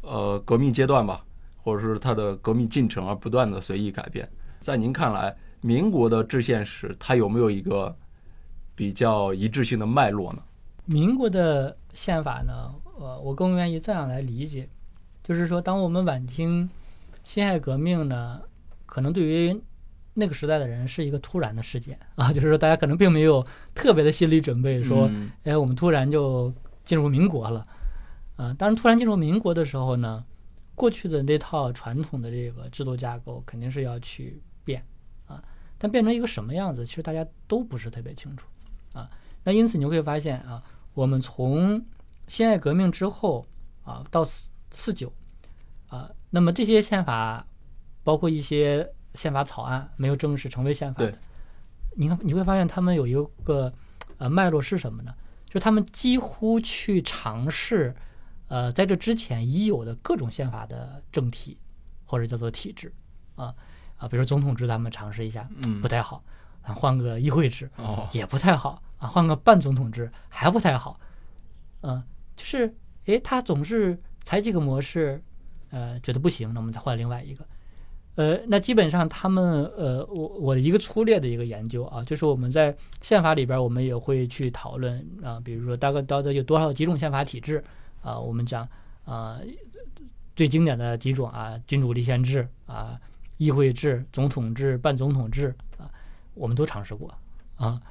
[0.02, 1.22] 呃革命阶段吧，
[1.58, 4.30] 或者是它的革命进程而不断的随意改变。
[4.62, 7.96] 在您看来，民国的制宪史它有没有一个
[8.76, 10.44] 比较一致性的脉络呢？
[10.86, 14.68] 民国的宪法呢，呃，我更愿意这样来理解，
[15.24, 16.70] 就是说，当我们晚清。
[17.26, 18.42] 辛亥革命呢，
[18.86, 19.58] 可能对于
[20.14, 23.42] 那个时代的人是一个突然的事件 啊，就是说大家可能并没有
[23.74, 25.10] 特别的心理准备，说，
[25.46, 27.66] 哎，我们突然就进入民国了，
[28.36, 30.22] 啊，当然突然进入民国的时候呢，
[30.76, 34.86] 过去的那套传统的这个制度架构肯定是要去变
[35.26, 35.42] 啊，
[35.78, 38.46] 但变成一个什么样子，其实大家都不是特别清楚
[38.94, 39.10] 啊，
[39.44, 41.86] 那因此你会发现啊，我们从
[42.28, 43.46] 辛亥革命之后
[43.84, 45.12] 啊到四四九。
[45.88, 47.46] 啊，那么这些宪法，
[48.04, 51.16] 包括一些宪法草案没有正式成为宪法的，
[51.96, 53.72] 你看你会发现他们有一个
[54.18, 55.14] 呃脉络是什么呢？
[55.46, 57.96] 就他们几乎去尝试，
[58.48, 61.60] 呃，在这之前已有的各种宪法的政体
[62.06, 62.92] 或者叫做体制
[63.36, 63.54] 啊
[63.98, 66.24] 啊，比如总统制，咱们尝试一下，嗯，不太好
[66.64, 71.00] 啊，换个议会制哦，也不太好啊，换个半总统制还不太好，
[71.82, 72.02] 嗯，
[72.36, 75.22] 就是诶，他总是采几个模式。
[75.76, 77.44] 呃，觉得不行，那我们再换另外一个。
[78.14, 87.64] 呃，那基本上他们呃，我我的一个粗略的一个研究啊，就是我们在宪法里边，我们也会去讨论啊，比如说大概到底有多少几种宪法体制
[88.04, 88.20] 啊？
[88.20, 88.70] 我们讲
[89.04, 89.40] 啊，
[90.36, 92.96] 最经典的几种啊，君主立宪制啊，
[93.38, 95.73] 议会制、总统制、半总统制啊，
[96.34, 97.14] 我们都尝试过
[97.56, 97.82] 啊。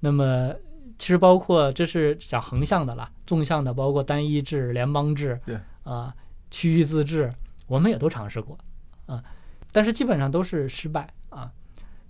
[0.00, 0.54] 那么
[0.98, 6.14] 其实包括这是讲横向的了，纵向的包括单一制、联邦制，对啊。
[6.54, 7.32] 区域自治，
[7.66, 8.58] 我们也都尝试过，
[9.06, 9.24] 啊，
[9.72, 11.50] 但是基本上都是失败啊。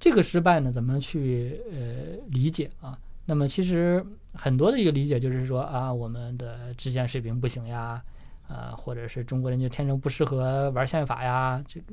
[0.00, 2.98] 这个失败呢，怎么去呃理解啊？
[3.24, 8.02] 那么其实很多的一个理解就是说啊，我们的制宪水平不行呀，
[8.48, 11.86] 啊，或者是中国人就天生不适合玩宪法呀，这个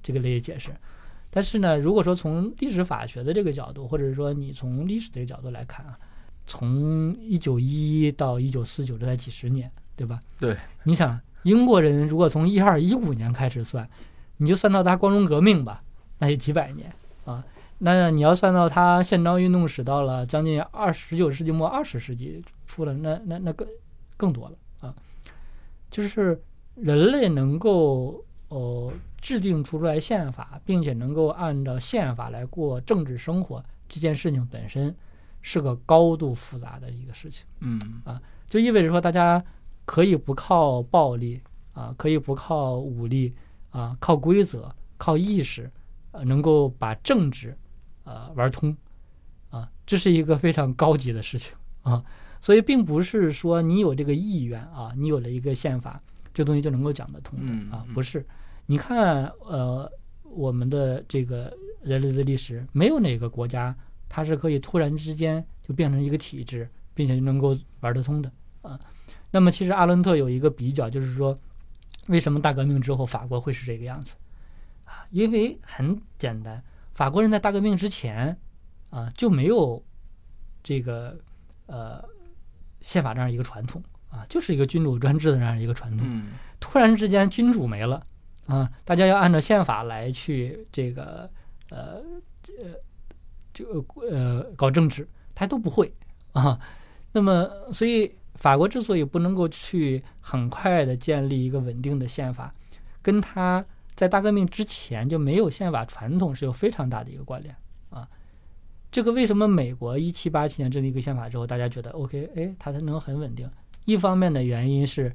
[0.00, 0.70] 这个类解释。
[1.30, 5.98] 但是呢，如果说从历史法学的这个角度，或者说你从历史这个角度来看啊，
[6.46, 10.22] 从一九一一到一九四九这才几十年，对吧？
[10.38, 11.20] 对，你想。
[11.44, 13.88] 英国人如果从一二一五年开始算，
[14.38, 15.80] 你就算到他光荣革命吧，
[16.18, 16.92] 那也几百年
[17.24, 17.42] 啊。
[17.78, 23.66] 那你要算到他宪章运动史到了将近二十九世纪末二十世纪初了，那那那更
[24.16, 24.92] 更多了啊。
[25.92, 26.38] 就是
[26.74, 34.94] 人类能够呃制定出来宪法，并且能够按照宪法来过政治生活，这件事情本身
[35.42, 37.44] 是个高度复杂的一个事情。
[37.60, 39.44] 嗯啊，就意味着说大家。
[39.90, 41.40] 可以不靠暴力
[41.72, 43.34] 啊，可以不靠武力
[43.70, 45.66] 啊，靠规则、靠意识，
[46.10, 47.56] 呃，能够把政治，
[48.04, 48.76] 呃，玩通，
[49.48, 52.04] 啊，这是一个非常高级的事情啊。
[52.38, 55.98] 所以，并不是说你有这个意愿啊，你有了一个宪法，
[56.34, 58.22] 这东西就能够讲得通的啊，不是。
[58.70, 59.90] 你看，呃，
[60.24, 61.50] 我们的这个
[61.82, 63.74] 人类的历史，没有哪个国家
[64.10, 68.78] 它是可以突然之间就变成一个体制，并且能够玩得通的啊。
[69.30, 71.38] 那么，其实阿伦特有一个比较，就是说，
[72.08, 74.12] 为什么大革命之后法国会是这个样子
[74.84, 75.08] 啊？
[75.12, 78.38] 因为很简单，法国人在大革命之前
[78.90, 79.82] 啊就没有
[80.62, 81.18] 这个
[81.64, 82.04] 呃
[82.82, 86.06] 宪法这样一个传统啊，就是一个君主专制的这样一个传统。
[86.60, 88.04] 突然之间君主没了
[88.48, 91.30] 啊，大家要按照宪法来去这个
[91.70, 92.02] 呃
[92.58, 92.74] 呃
[93.54, 95.94] 就呃搞政治，他都不会
[96.32, 96.58] 啊。
[97.12, 98.12] 那么，所以。
[98.38, 102.54] 法国之所以不能够去很快的建立一个稳定的宪法，
[103.02, 107.52] 跟他在大革命之前就没有宪法传统是有非常大的一个关联
[107.90, 108.08] 啊。
[108.92, 113.50] 这个为什么美国一七八七年制定一个宪法之后，大家觉得 OK，哎，它才能很稳定？
[113.86, 115.12] 一方面的原因是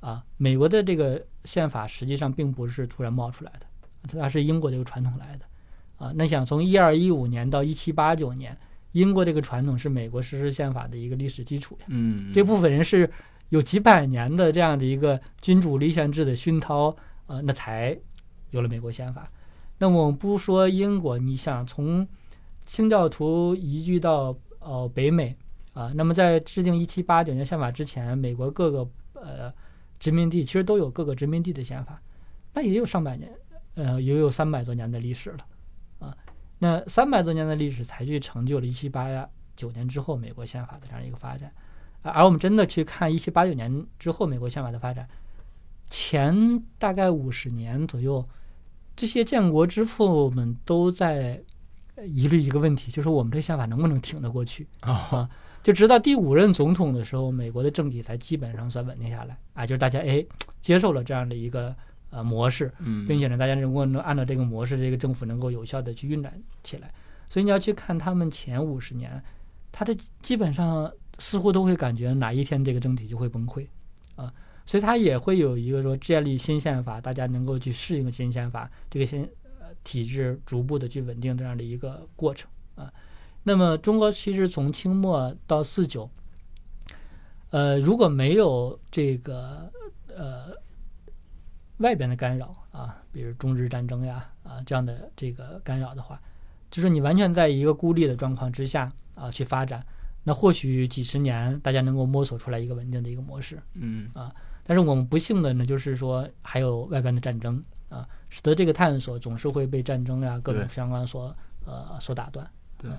[0.00, 5.44] 啊，美国的这个宪法实际上并不是突然冒出来的，它是英国这个传统来的
[5.96, 6.12] 啊。
[6.14, 8.56] 那想从一二一五年到一七八九年。
[8.92, 11.86] 英国这个传统是美国实施宪法的一个历史基础呀。
[11.88, 13.10] 嗯，这部分人是
[13.50, 17.94] 有几百年的这样的一个君主立宪制的熏陶，呃，那才
[18.52, 19.30] 有了美国宪法。
[19.76, 22.08] 那我们不说英国，你想从
[22.64, 25.36] 清教徒移居到呃北美
[25.74, 29.52] 啊，那么在制定一七八九年宪法之前，美国各个呃
[29.98, 32.00] 殖民地其实都有各个殖民地的宪法，
[32.52, 33.32] 那也有上百年，
[33.74, 35.38] 呃，也有三百多年的历史了。
[35.98, 36.16] 啊
[36.58, 39.28] 那三百多年的历史才去成就了1789
[39.74, 41.52] 年之后美国宪法的这样一个发展，
[42.00, 45.06] 而我们真的去看1789年之后美国宪法的发展，
[45.90, 48.26] 前大概五十年左右，
[48.96, 51.42] 这些建国之父们都在
[52.06, 55.28] 疑虑一个问题，就是我们这宪法能不能挺得过去啊？
[55.66, 60.24] 就直到第五任总统的时候，美国的政体才基本上算稳定下来啊，就是大家哎
[60.62, 61.74] 接受了这样的一个
[62.10, 66.94] 呃模式，嗯，并且呢，大家能够能按照这个模式，这个政府能够有效的去运转起来。
[67.28, 69.20] 所以你要去看他们前五十年，
[69.72, 73.66] 他的基本上似乎都会感觉哪一天这个政体就会崩溃
[74.14, 74.32] 啊，
[74.66, 82.55] 所以他也会有一个说建立新宪法，大家能够去适应新宪法，这个新呃体制逐步的去稳定这样的一个过程啊。
[83.48, 86.10] 那么中国其实从清末到四九，
[87.50, 89.70] 呃，如果没有这个
[90.08, 90.46] 呃
[91.76, 96.20] 外边的干扰啊，比如中日战争呀啊这样的这个干扰的话。
[96.68, 99.86] 就是你完全在一个孤立的状况之下啊去发展，
[100.24, 112.44] 那或许几十年大家能够摸索出来一个稳定的一个模式，嗯啊，但是我们不幸的呢，就是说还有外边的战争啊，使得这个探索总是会被战争呀各种相关所呃所打断。
[112.76, 112.90] 对，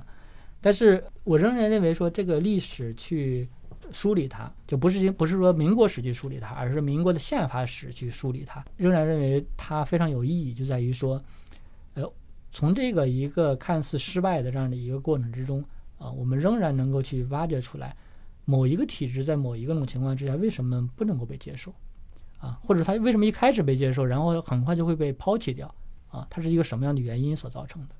[0.61, 3.47] 但是我仍然认为说这个历史去
[3.91, 11.23] 梳理它，就不是不是说民国史去梳理它，而是民国的宪法史去梳理它，仍然认为它非常有意义，就在于说，
[11.93, 12.11] 呃。
[12.49, 15.63] 从这个一个看似失败的这样的一个过程之中，
[15.99, 17.95] 啊，我们仍然能够去挖掘出来，
[18.45, 21.71] 某一个体制在某一个种情况之下为什么不能够被接受，
[22.39, 25.67] 啊，或者它为什么一开始被接受，然后很快就会被抛弃掉，
[26.07, 27.95] 啊，它是一个什么样的原因所造成的？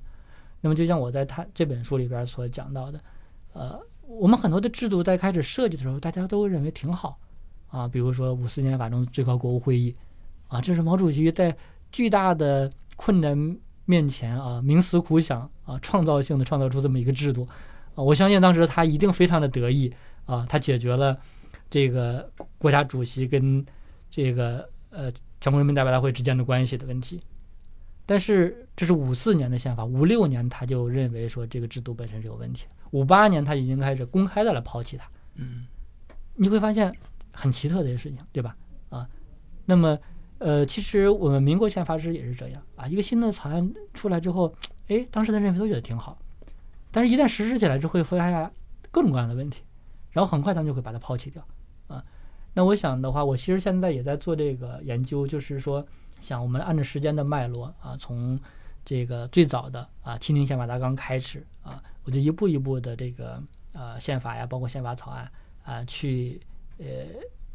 [0.60, 3.00] 那么就像我在他这本书里边所讲到的，
[3.52, 7.18] 呃，我们很多的制度在开始设计的时候，大家都认为挺好，
[7.68, 9.94] 啊，比如说五四年法中最高国务会议，
[10.48, 11.56] 啊，这是毛主席在
[11.92, 13.56] 巨大的困难。
[13.90, 17.48] 面前啊，冥思苦想啊，创造性的创造出这么一个制度
[17.94, 19.90] 啊，我相信当时他一定非常的得意
[20.26, 21.18] 啊，他解决了
[21.70, 23.64] 这个国家主席跟
[24.10, 27.18] 这个呃全国人民代表大会之间的关系的问题。
[28.08, 35.06] 但是这是五四年的宪法，五六年他就认为说这个制度本身是有问题，五八年他已经开始公开的来抛弃它。
[35.34, 35.66] 嗯，
[36.34, 36.90] 你会发现
[37.32, 38.56] 很奇特的一个事情，对吧？
[38.88, 39.06] 啊，
[39.66, 39.98] 那么。
[40.40, 44.54] 呃，其实我们民国宪法史也是这样啊，一个新的草案出来之后，
[44.86, 46.16] 哎，当时的认为都觉得挺好，
[46.92, 48.50] 但是一旦实施起来之后，会发现
[48.92, 49.64] 各种各样的问题，
[50.12, 51.44] 然后很快他们就会把它抛弃掉
[51.88, 52.04] 啊。
[52.54, 55.84] 那我想的话，我其实现在也在做这个研究，就是说，
[56.20, 58.38] 想我们按照时间的脉络啊，从
[58.84, 65.30] 这个最早的啊《清廷宪法大纲》开始啊，我就一步一步的这个呃宪法呀，包括宪法草案
[65.64, 66.40] 啊，去
[66.78, 66.86] 呃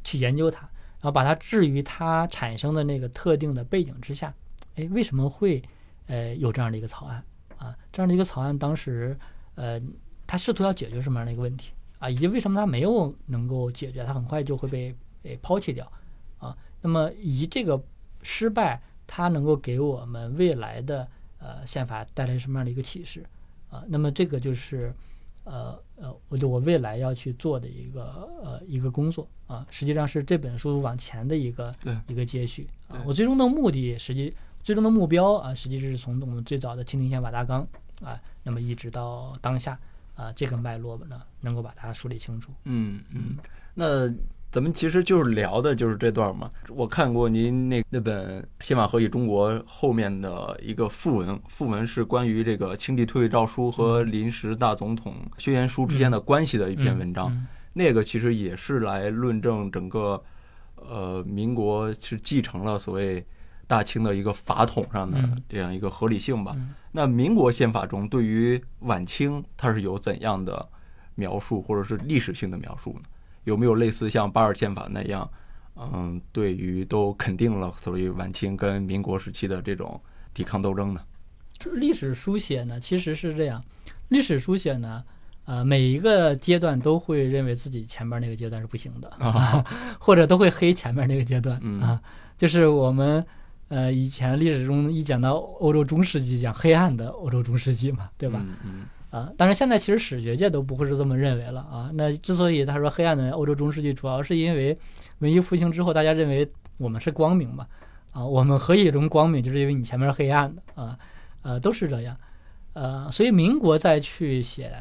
[0.03, 0.69] 去研究它。
[0.99, 4.33] 然后把它置于它产生的那个特定的背景之下，
[4.75, 5.61] 哎，为什么会
[6.07, 7.21] 呃有这样的一个草案
[7.57, 7.77] 啊？
[7.91, 9.13] 这样的一个草案当时
[9.55, 9.81] 呃，
[10.25, 12.09] 它试图要解决什么样的一个问题啊？
[12.09, 14.05] 以及为什么它没有能够解决？
[14.05, 15.91] 它很快就会被诶抛弃掉
[16.37, 16.55] 啊？
[16.81, 17.77] 那么以这个
[18.23, 21.07] 失败，它能够给我们未来的
[21.39, 23.23] 呃宪法带来什么样的一个启示
[23.69, 23.83] 啊？
[23.87, 24.93] 那么这个就是。
[25.45, 31.75] 呃呃，我就我未来要去做的一个呃一个工作啊，实际上是这本书往前的一个
[32.07, 33.03] 一个接续啊。
[33.05, 37.67] 我最终的目的，实际最终的目标啊，实际是从我们最早的《清廷宪法大纲》
[38.05, 39.77] 啊，那么一直到当下
[40.15, 42.49] 啊这个脉络呢，能够把它梳理清楚。
[42.63, 43.35] 嗯嗯，
[43.73, 44.07] 那。
[44.53, 46.51] 咱们其实就是聊的就是这段嘛。
[46.69, 57.35] 我看过您那那本《宪法何以中国》后面的一个附文，附文是关于这个清帝退位诏书和临时大总统宣言书之间的关系的一篇文章。
[57.73, 60.23] 那个其实也是来论证整个
[60.75, 63.25] 呃民国是继承了所谓
[63.65, 65.17] 大清的一个法统上的
[65.49, 66.55] 这样一个合理性吧。
[66.91, 70.69] 那民国宪法中对于晚清它是有怎样的
[71.15, 73.09] 描述或者是历史性的描述呢？
[73.43, 75.29] 有没有类似像巴尔宪法那样，
[75.75, 79.99] 嗯，对于都肯定了所谓晚清跟民国时期的这种
[80.33, 81.01] 抵抗斗争呢？
[81.73, 83.63] 历史书写呢，其实是这样，
[84.09, 85.03] 历史书写呢，
[85.45, 89.63] 呃，每一个阶段都会认为自己前面那个阶段是不行的，啊、
[89.99, 92.01] 或者都会黑前面那个阶段啊。
[92.37, 93.25] 就是我们
[93.69, 98.43] 呃以前历史中一讲到欧洲中世纪，讲黑暗的欧洲中世纪嘛，对吧？
[98.65, 98.85] 嗯。
[99.13, 101.91] 啊，当然现在其实史学界都不会是这么认为了啊。
[101.93, 104.75] 那之所以他说黑暗的欧洲中世纪，主要是因为
[105.19, 107.67] 文艺复兴之后，大家认为我们是光明嘛，
[108.11, 110.97] 啊，我们何以容光明，就是因为你前面是黑暗的啊，
[111.43, 112.17] 呃，都是这样，
[112.73, 114.73] 呃，所以民国再去写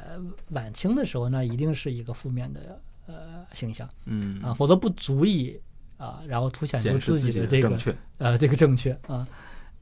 [0.52, 5.60] 晚清的时候，那一定是一个负面的呃形象，嗯啊，否则不足以
[5.98, 7.78] 啊，然后凸显出自己的这个
[8.16, 9.28] 呃这个正确啊。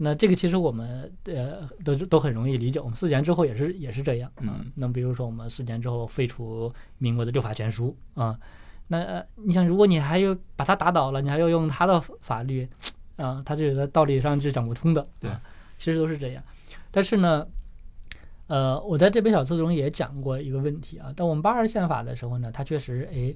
[0.03, 4.73] 那这个其实我们呃都都很容易理解，我们四年之后也是也是这样嗯。
[4.75, 8.39] 那比如说我们四年之后废除民国的六法全书啊，
[8.89, 12.67] 那呃你想，如果你还要把他打倒了，你还要用他的法律，
[13.17, 15.07] 啊，他这个道理上是讲不通的。
[15.21, 15.39] 对啊，
[15.77, 16.43] 其实都是这样。
[16.91, 17.47] 但是呢，
[18.47, 21.13] 呃，我在这本小册中也讲过一个问题啊。
[21.15, 23.35] 当我们八二宪法的时候呢，它确实，哎，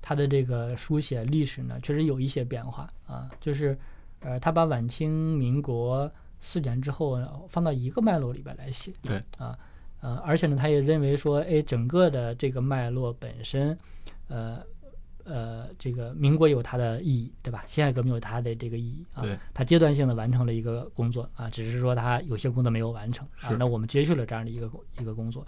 [0.00, 3.28] 它的这个书写历史呢，确实有一些变化啊。
[3.38, 3.78] 就是，
[4.26, 6.10] 呃，他把晚清民国
[6.40, 8.92] 四年之后呢放到一个脉络里边来写。
[9.02, 9.56] 对啊，
[10.00, 13.78] 呃，而且呢，他也认为说，哎，整个的这个脉络本身，
[14.28, 14.62] 呃。
[15.28, 17.64] 呃，这个民国有它的意义，对吧？
[17.66, 19.24] 辛亥革命有它的这个意义啊。
[19.24, 23.50] 对，它阶段性的完成了一个工作啊，只是说他有些工作没有完成啊。
[23.58, 24.70] 那我们接续了这样的一个
[25.00, 25.44] 一个工作，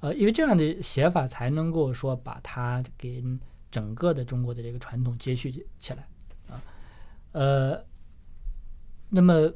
[0.00, 3.22] 呃，因为这样的写法才能够说把它给
[3.70, 6.04] 整个的中国的这个传统接续起来
[6.50, 6.60] 啊。
[7.30, 7.80] 呃，
[9.08, 9.52] 那么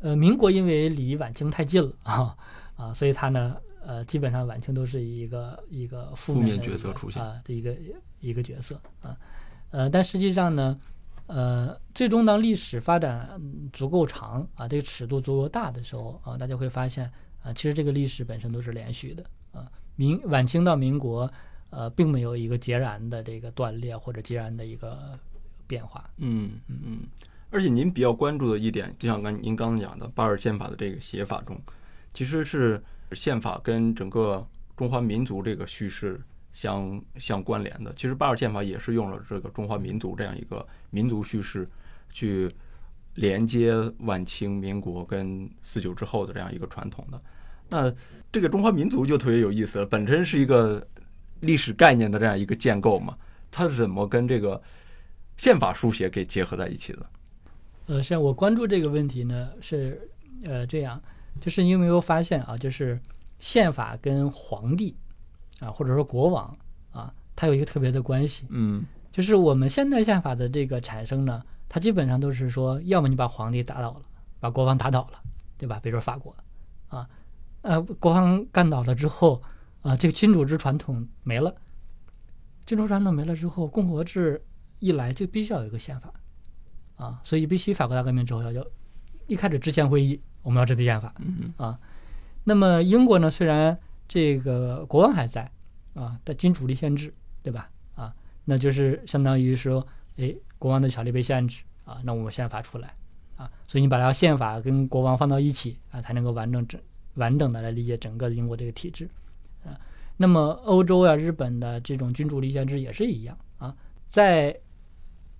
[0.00, 2.36] 呃，民国因为离晚清太近了啊
[2.76, 3.56] 啊，所以它呢。
[3.82, 7.74] 呃，基本上晚清都是一个一个负负面角色出现啊的一个
[8.20, 9.16] 一个角色啊，
[9.70, 10.78] 呃，但实际上呢，
[11.26, 17.10] 呃，最终当历史发展嗯足够长啊，这个尺度足够大的时候啊，大家会发现
[17.42, 21.28] 啊，其实这个历史本身都是连续的啊，民晚清到民国，
[21.70, 25.18] 呃，并没有一个截然的这个断裂或者截然的一个
[25.66, 26.08] 变化。
[26.18, 27.00] 嗯嗯嗯，
[27.50, 31.60] 而且您比较关注的一点，就像刚您刚刚讲的八二宪法的这个写法中，
[32.14, 32.82] 其实是
[33.12, 34.46] 宪法跟整个
[34.76, 36.20] 中华民族这个叙事
[36.52, 37.92] 相相关联的。
[37.94, 41.68] 其实八二宪法也是用了这个中华民族这样一个民族叙事
[42.12, 42.50] 去
[43.14, 47.20] 连接晚清、民国跟四九之后的这样一个传统的。
[47.68, 47.92] 那
[48.30, 50.86] 这个中华民族就特别有意思了，本身是一个
[51.40, 53.16] 历史概念的这样一个建构嘛，
[53.50, 54.60] 它是怎么跟这个
[55.36, 57.04] 宪法书写给结合在一起的？
[57.86, 60.08] 呃，是我关注这个问题呢，是
[60.44, 61.00] 呃这样，
[61.40, 63.00] 就是你有没有发现啊，就是
[63.38, 64.96] 宪法跟皇帝
[65.60, 66.56] 啊，或者说国王
[66.92, 74.02] 啊，它有一个特别的关系，嗯就是我们现代宪法的这个产生呢，它基本上都是说，要么你把皇帝打倒了，
[74.38, 75.20] 把国王打倒了，
[75.58, 75.80] 对吧？
[75.82, 76.34] 比如说法国
[76.88, 77.08] 啊，
[77.62, 79.42] 呃，国王干倒了之后
[79.82, 81.52] 啊，这个君主制传统没了，
[82.66, 84.44] 君主传统没了之后，共和制
[84.78, 86.12] 一来就必须要有一个宪法
[87.00, 88.66] 啊，所以必须法国大革命之后要要
[89.26, 91.80] 一开始制宪会议，我们要制定宪法，嗯啊。
[92.44, 95.50] 那么英国呢，虽然这个国王还在
[95.94, 97.70] 啊，但君主立宪制，对吧？
[97.94, 99.86] 啊，那就是相当于说，
[100.16, 102.94] 哎，国王的权力被限制啊，那我们宪法出来
[103.36, 106.80] 啊，所以你把它宪法跟国王放到一起啊，才能够完整整
[107.14, 109.08] 完整的来理解整个英国这个体制
[109.64, 109.78] 啊。
[110.16, 113.74] 那么欧洲呀、日本的这种君主立宪制也是一样啊，
[114.08, 114.54] 在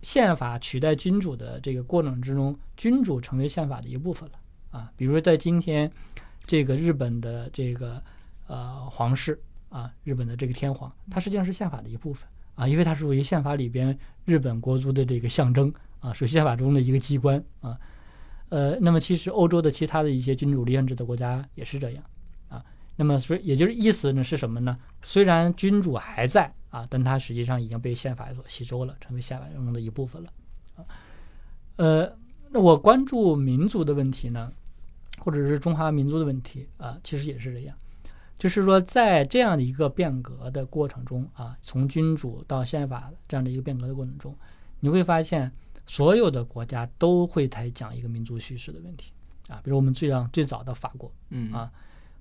[0.03, 4.35] 宪法取代君主的这个过程之中，君主成为宪法的一部分了
[4.79, 4.93] 啊。
[4.97, 5.91] 比如在今天。
[6.47, 8.03] 这个日本的这个
[8.49, 17.79] 呃皇室啊，日本的这个天皇，它实际上是宪法的一部分啊，因为它属于宪法里边日本国族的这个象征啊，属于宪法中的一个机关啊。
[18.49, 22.03] 呃，那么其实欧洲的其他的一些君主立宪制的国家也是这样
[22.49, 22.65] 啊。
[22.97, 24.77] 那么所以也就是意思呢是什么呢？
[25.03, 30.33] 虽然君主还在啊，但它实际上已经被宪法所吸收了，成为宪法中的一部分了
[30.77, 30.85] 啊。
[31.77, 32.17] 呃，
[32.51, 34.53] 那我关注民族的问题呢？
[35.19, 37.77] 或者是中华民族的问题啊，其实也是这样，
[38.39, 44.35] 就是说在这样的一个变革的过程中啊，从君主到宪法这样的一个变革的过程中，
[44.79, 45.53] 你会发现
[45.87, 49.13] 所有的国家都会在讲一个民族叙事的问题
[49.49, 51.71] 啊，比如我们最让最早的法国，嗯啊，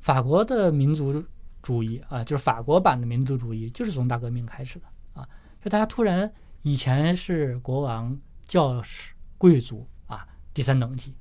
[0.02, 1.24] 法国的民族
[1.62, 5.28] 主义啊，就是法国版的民族主义，就是从大革命开始的啊，
[5.64, 6.32] 就大家突然
[6.62, 11.16] 以前是国王、教士、贵族啊，第三等级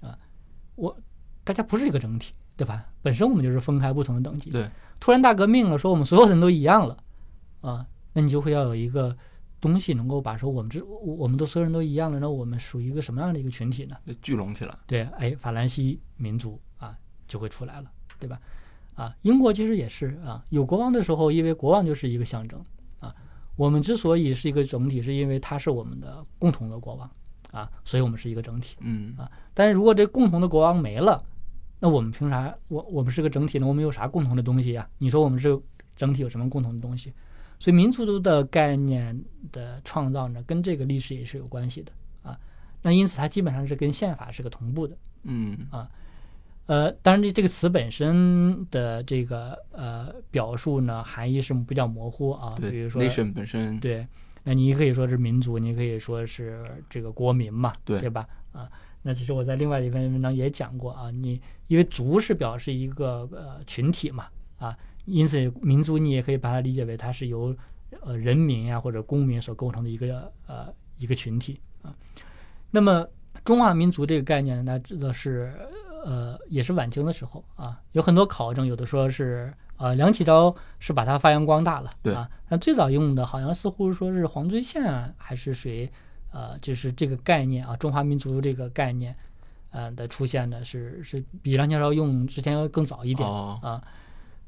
[0.00, 0.18] 啊，
[0.74, 0.96] 我。
[1.44, 2.84] 大家不是一个整体，对吧？
[3.00, 4.50] 本身我们就是分开不同的等级。
[4.50, 4.68] 对，
[5.00, 6.94] 突然大革命了，说我们所有人都一样了，
[7.62, 9.16] 啊，那你就会要有一个
[9.58, 13.96] 东西能够把说我们这我们的所有人都一样了，那我们属于一个什么样的一个群体呢？
[14.20, 14.76] 聚拢起来。
[14.86, 16.94] 对，哎，法兰西民族啊
[17.26, 18.38] 就会出来了，对吧？
[18.98, 22.60] 啊，英国其实也是啊，有国王的时候，因为国王就是一个象征
[22.98, 23.14] 啊。
[23.54, 27.10] 我们之所以是一个整体，是因为他是我们的共同的国王
[27.52, 28.76] 啊，所以我们是一个整体。
[28.80, 31.24] 嗯啊，但是如果这共同的国王没了，
[31.80, 32.52] 那我们凭啥？
[32.66, 33.66] 我我们是个整体呢？
[33.66, 34.88] 我们有啥共同的东西呀？
[34.98, 35.60] 你说我们这
[35.94, 37.12] 整体有什么共同的东西？
[37.60, 39.20] 所以民族的概念
[39.50, 41.92] 的创造呢，跟这个历史也是有关系的
[42.22, 42.38] 啊。
[42.82, 44.96] 那因此它基本上是跟宪法是个同步的。
[45.24, 45.90] 嗯啊，
[46.68, 52.54] 呃，当然这这个词本身的这个呃表述呢，含义是比较模糊啊。
[52.60, 54.06] 对，比如说 nation 本身，对，
[54.44, 58.28] 那你可以说是民族，你可以说是这个国民嘛，对对吧？
[58.52, 58.68] 啊。
[59.00, 64.26] 那其实我在另外一篇文章也讲过啊，你因为族是表示一个呃群体嘛
[64.58, 67.56] 啊，因此民族你也可以把它理解为它是由
[68.02, 71.94] 呃人民呀、或者公民所构成的一个呃一个群体啊。
[72.70, 73.08] 那么
[73.42, 75.54] 中华民族这个概念，大家知道是
[76.08, 85.90] 呃也是晚清的时候啊，有很多考证，有的说是呃梁启超是把它发扬光大了，对啊，但最早用的好像似乎说是黄遵宪还是谁，
[86.32, 89.14] 呃，就是这个概念啊，中华民族这个概念。
[89.70, 93.84] 呃的出现呢，是是比梁启超用之前要更早一点哦，啊，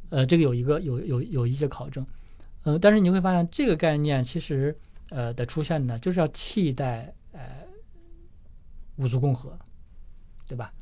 [0.09, 2.07] 呃，这个有一个有有有一些考证，
[2.63, 4.75] 呃，但是你会发现这个概念其实
[5.11, 7.43] 呃的出现呢，就是要替代呃
[8.97, 9.53] 五族共和，
[10.49, 10.73] 对吧？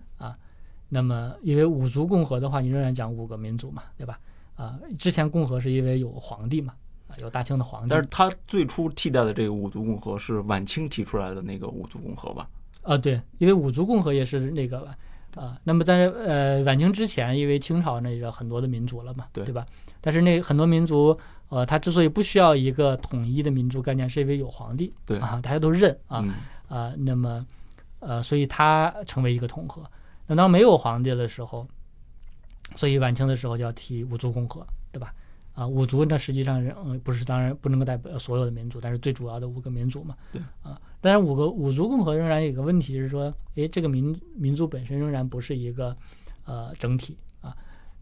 [0.89, 4.19] 啊，那么因为五族共和的话，你仍然讲五个民族嘛，对吧？
[4.57, 6.75] 啊，之前共和是因为有皇帝嘛，
[7.09, 12.49] 啊有大清的皇帝，但是他最初替代的这个五族共和是晚清提出来的那个五族共和吧？
[12.83, 14.97] 啊，对，因为五族共和也是那个吧，
[15.37, 19.65] 啊，那么在呃晚清之前，因为清朝那个很多的民族了嘛，对对吧？
[20.01, 21.17] 但是那很多民族，
[21.51, 26.35] 呃，他之所以不需要一个统一的民族概念，是因为有皇帝，对啊，大家都认啊嗯
[26.69, 27.47] 啊，那么
[28.01, 29.83] 呃，所以他成为一个统合。
[30.29, 31.67] 那当没有皇帝的时候，
[32.77, 35.13] 所以晚清的时候就要提五族共和，对吧？
[35.55, 40.15] 啊，五族呢实际上是嗯不是当然不能够代表所有的民族，但是最主要的五个民族嘛。
[40.31, 45.97] 对啊，但是五个五族共和仍然有一个问题是说，诶，这个民民族本身仍然不是一个
[46.45, 47.57] 呃整体啊，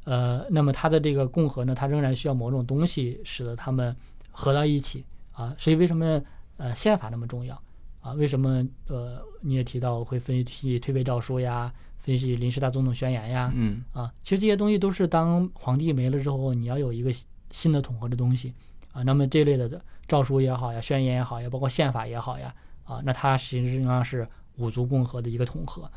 [0.04, 3.96] 呃，那么它的这个共和呢，它仍然需要某种东西使得他们
[4.30, 5.02] 合到一起
[5.32, 5.54] 啊。
[5.56, 6.20] 所以为什么
[6.58, 7.58] 呃宪法那么重要
[8.00, 8.12] 啊？
[8.12, 11.72] 为什么呃你也提到会分析推背诏书呀，
[12.06, 17.12] 分析临时大总统宣言呀，嗯啊，其实这些东西都是当皇帝没了之后，你要有一个
[17.50, 18.54] 新的统合的东西
[18.92, 19.02] 啊。
[19.02, 22.54] 那么这类的诏书也好呀，宣言也好呀，包括宪法也好呀，
[22.84, 25.90] 啊，那它实际上是五族共和的一个统合。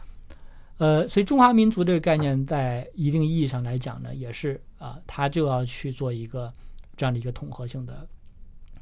[0.78, 6.52] 呃，所以中华民族这个概念在一定意义上来讲呢，也是啊，它就要去做一个
[6.98, 8.08] 这样的一个统合性的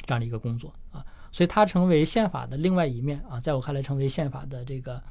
[0.06, 1.06] 这样的一个工作啊。
[1.34, 5.04] 所以它成为宪法的另外一面啊，在我看来，成为宪法的这个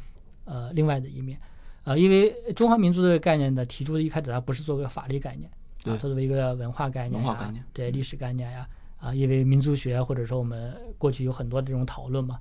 [0.46, 1.38] 呃另外的一面。
[1.86, 5.48] 啊，因为中华民族这个概念呢提出的一开始它不是作为法律概念，
[5.84, 8.68] 对啊，它作为一个文化概念呀，文化概念嗯对历史概念呀，
[8.98, 12.40] 啊，因为民族学或者说我们过去有很多这种讨论嘛，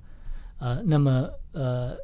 [0.58, 1.96] 呃，那么呃，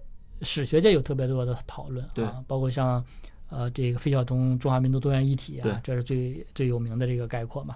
[0.43, 3.05] 史学界有特别多的讨论对啊，包括像
[3.49, 7.75] 呃这个费孝通《中华民族多元一体》对啊，这是最最有名的这个概括嘛，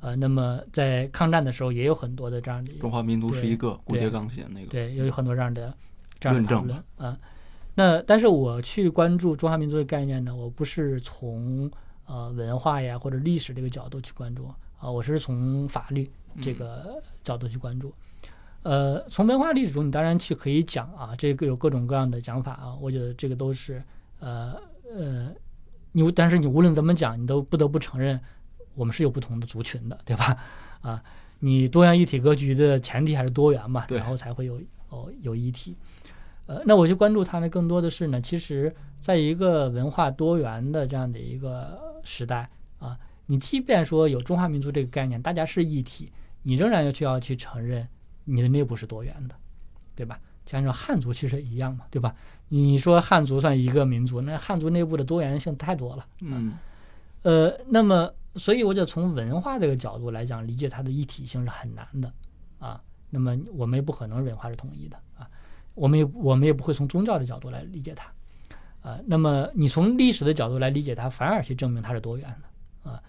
[0.00, 5.74] 呃，那么在抗战的时候也有很多的这样的中华民族是一个，顾对颉刚写那个，对，也有很多这样的
[6.20, 7.18] 这样的论证讨论啊。
[7.78, 11.70] 那但是我去关注中华民族的概念呢，我不是从
[12.06, 14.48] 呃文化呀或者历史这个角度去关注
[14.78, 16.10] 啊，我是从法律
[16.40, 17.92] 这个角度去关注。
[18.62, 23.82] 呃，从文化历史中，你当然去可以讲啊，这个有各种各样的讲法啊，我觉得这个都是
[24.20, 24.54] 呃
[24.90, 25.30] 呃，
[25.92, 28.18] 你但是你无论怎么讲，你都不得不承认
[28.74, 30.36] 我们是有不同的族群的，对吧？
[30.80, 31.04] 啊，
[31.40, 34.58] 你多元一体格局的前提还是多元嘛，然后才会有
[34.88, 35.76] 哦有一体。
[36.46, 47.86] 呃，那我去关注它呢，更多的是呢，其实在一个文化多元的这样的一个时代啊，你即便说有中华民族这个概念，大家是一体，你仍然要去要去承认
[48.24, 49.34] 你的内部是多元的，
[49.94, 50.20] 对吧？
[50.44, 52.14] 就按照汉族其实一样嘛，对吧？
[52.48, 56.52] 你说汉族算一个民族，那汉族内部的多元性太多了，嗯
[57.22, 62.12] 呃，那么所以我就从文化这个角度来讲，理解它的一体性是很难的
[62.60, 62.80] 啊。
[63.10, 65.28] 那么我们也不可能文化是统一的啊，
[65.76, 68.10] 我们也我们也不会从宗教的角度来理解它
[68.82, 68.98] 啊。
[69.06, 73.00] 那么你从历史的角度来理解它，反而去证明它是多元的啊。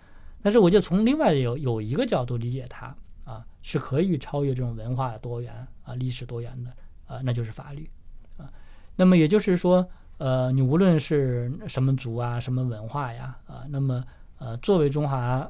[0.42, 6.72] 但是我就从另外有有一个角度理解它啊，是可以超越这种文化多元啊、历史多元的
[7.08, 7.90] 啊，那就是法律
[8.38, 8.52] 啊。
[8.96, 9.88] 那么也就是说，
[10.18, 14.04] 呃，你无论是什么族啊、什么文化呀，啊，那么
[14.38, 15.50] 呃，作为中华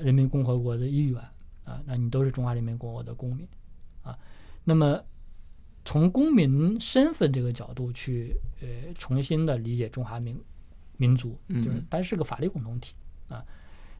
[0.00, 1.20] 人民共和国的一员
[1.64, 3.46] 啊，那你都是中华人民共和国的公民
[4.02, 4.18] 啊。
[4.64, 5.00] 那么
[5.84, 10.40] 从公民身份这个角度去呃重新的理解中华民
[10.96, 12.94] 民族，就是嗯它是个法律共同体
[13.28, 13.44] 啊。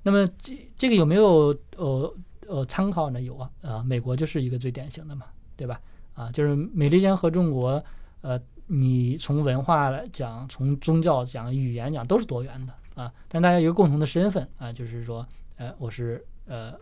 [0.03, 2.15] 那么这这个有没有呃
[2.47, 3.21] 呃参考呢？
[3.21, 5.27] 有啊，啊，美国就是一个最典型的嘛，
[5.57, 5.81] 对吧？
[6.15, 7.83] 啊，就是美利坚合众国，
[8.21, 13.13] 呃，你从文化来讲，从宗教讲，语言讲，都是多元的啊。
[13.29, 15.27] 但大家有一个共同的身份啊，就是说，
[15.57, 16.75] 呃，我是呃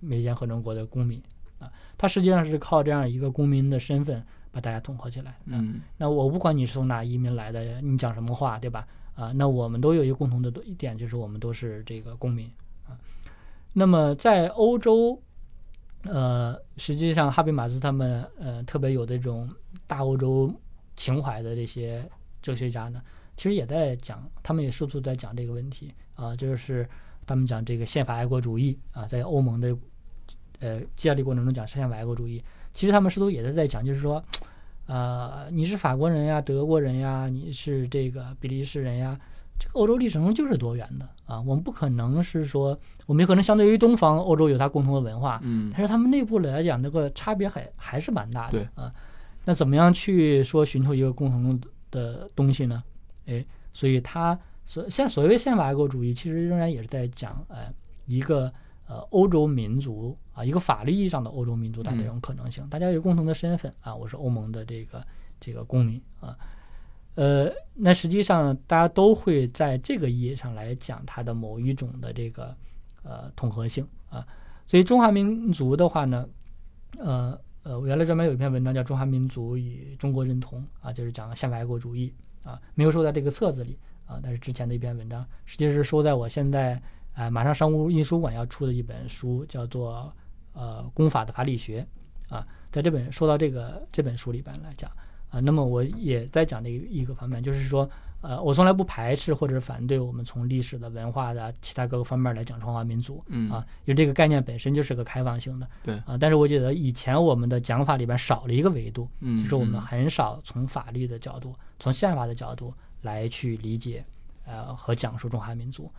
[0.00, 1.22] 美利坚合众国的公民
[1.62, 1.72] 啊。
[1.96, 5.30] 它实际上是靠这样一个公民的身份把大家统合起来。
[5.30, 8.86] 啊嗯那我不管你是从哪移民来的，你讲什么话，对吧？
[9.14, 12.50] 啊，那我们都有一个共同的一点，就是我们都是这个公民
[12.88, 12.96] 啊。
[13.74, 15.20] 那么在欧洲，
[16.04, 19.48] 呃，实际上哈贝马斯他们呃特别有这种
[19.86, 20.52] 大欧洲
[20.96, 22.08] 情怀的这些
[22.40, 23.02] 哲学家呢，
[23.36, 26.88] 其实也在讲，他们也试图在讲这个问题啊，就是
[27.26, 29.76] 他们讲这个宪法爱国主义啊，在欧盟的
[30.62, 32.42] 呃建立过程中讲宪法爱国主义，
[32.72, 34.24] 其实他们试图也是在讲，就是说，
[34.86, 39.18] 呃，你是法国人呀，德国人呀，你是这个比利时人呀，
[39.58, 48.52] 这个欧洲历史中就是多元的啊，我们不可能是说，我们有可能相对于东方欧洲有它共同的文化，嗯但是他们内部来讲，这个差别还还是蛮大的。
[48.52, 48.92] 对啊，
[49.44, 51.60] 那怎么样去说寻求一个共同
[51.90, 52.82] 的东西呢？
[53.26, 57.72] 哎，所以他所现所谓宪法爱国主义，其实仍然也是在讲，呃，
[58.06, 58.52] 一个
[58.92, 65.02] 呃欧洲民族啊，一个法律意义上的欧洲民族的这种可能性，大家有共同的身份啊，我是欧盟的这个
[65.40, 66.36] 这个公民啊。
[67.14, 72.54] 呃，那实际上大家都会在这个意义上来讲它的某一种的这个
[73.02, 74.26] 呃统合性啊，
[74.66, 76.28] 所以中华民族的话呢，
[76.98, 82.12] 呃呃，我原来专门有一篇文章叫《中华民族与中国认同》啊，就是讲宪法爱国主义
[82.42, 86.82] 啊，没有收在这个册子里啊，但是之前的一篇文章，实际是收在我现在
[87.14, 90.12] 啊、马上商务印书馆要出的一本书，叫做
[90.52, 91.86] 呃《公法的法理学》
[92.34, 94.90] 啊，在这本说到这个这本书里边来讲
[95.30, 97.88] 啊，那么我也在讲这个一个方面，就是说。
[98.24, 114.04] 呃，我从来不排斥或者反对我们从历史的、文化的其他各个方面来讲中华民族，嗯啊，因为这个概念本身就是个开放性的，对啊，但是我觉得以前我们的讲法里边少了一个维度，嗯，就是我们嗯很少从法律的角度、从宪法的角度来去理解，
[114.46, 115.90] 呃，和讲述中华民族，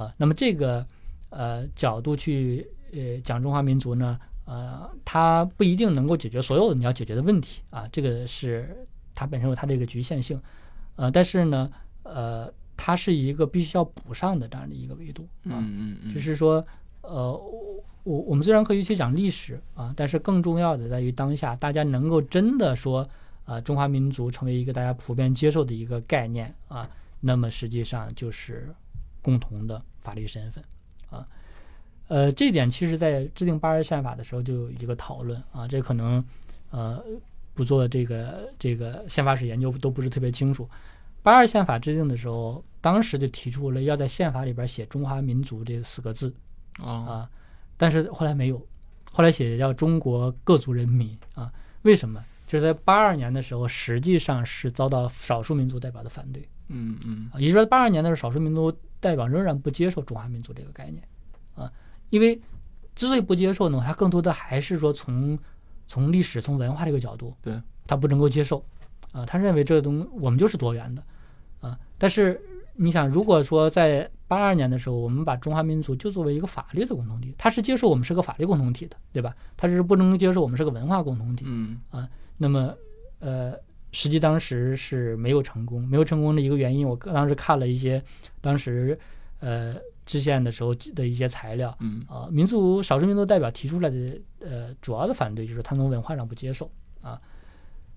[0.00, 0.86] 啊，那么这个
[1.28, 10.40] 呃角度去呃讲中华民族呢，呃，它不一定能够解决所有你要解决的问题啊，这个是它本身有它的一个局限性，
[10.96, 11.70] 呃，但是呢，
[12.04, 16.66] 呃，它是一个必须要补上的这样的一个维度啊，嗯嗯嗯，就是说，
[17.02, 23.06] 呃，我我我们虽然可以去讲历史啊，但是更重要的在于当下，大家能够真的说，
[23.44, 26.88] 啊，中华民族成为一个大家普遍接受的一个概念啊，
[27.20, 28.74] 那么实际上就是
[29.20, 30.62] 共同的法律身份
[31.10, 31.26] 啊。
[32.08, 36.24] 呃，这点其实在制定八二宪法的时候就有一个讨论啊，这可能
[36.70, 37.02] 呃
[37.54, 40.68] 不做这个这个宪法史研究都不是特别清楚。
[41.22, 46.34] 八二宪法制定的时候，当时就提出了要在宪法里边写“中华民族”这四个字
[46.82, 47.30] 啊，啊，
[47.76, 48.60] 但是后来没有，
[49.12, 51.52] 后来写叫“中国各族人民”啊。
[51.82, 52.24] 为什么？
[52.46, 61.02] 就是在八二年的时候，实际上是遭到少数民族代表的反对嗯嗯啊，也就是说，八二年的时候，少数民族代表仍然不接受中华民族这个概念
[61.54, 61.70] 啊，
[62.10, 62.40] 因为
[62.94, 65.38] 之所以不接受呢，他更多的还是说从
[65.86, 68.64] 从历史、从文化这个角度，对，他不能够接受
[69.12, 71.02] 啊，他认为这个东我们就是多元的
[71.60, 72.40] 啊，但是
[72.74, 79.34] 你想，如果说在八二年的时候，我们把中华民族就作为一个法律的共同体，他是接受我们是个法律共同体的，对吧？
[79.56, 81.44] 他是不能接受我们是个文化共同体。
[81.48, 81.80] 嗯
[82.38, 82.74] 那么，
[83.18, 83.52] 呃，
[83.92, 88.02] 实际当时是没有成功，没有成功的一个原因，我当时看了一些
[88.40, 88.98] 当时
[89.40, 89.74] 呃
[90.06, 92.04] 制宪的时候的一些材料，嗯。
[92.08, 96.70] 啊，民族少数民族代表提出来的呃主要的反对就是他从文化上不接受
[97.00, 97.20] 啊，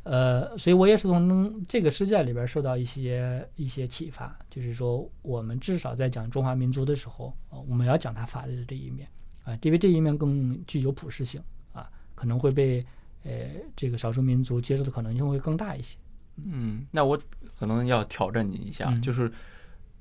[0.04, 9.08] 呃，所以我也是从这个事件里边受到一些一些启发，就是说我们至少在讲中华民族的时候，啊，我们要讲它法律的这一面
[9.44, 11.42] 啊，因为这一面更具有普适性
[11.72, 12.86] 啊，可能会被
[13.24, 13.32] 呃
[13.76, 15.98] 这个少数民族接受的可能性会更大一些。
[16.36, 17.20] 嗯，那我
[17.58, 19.32] 可能要挑战你一下，嗯就是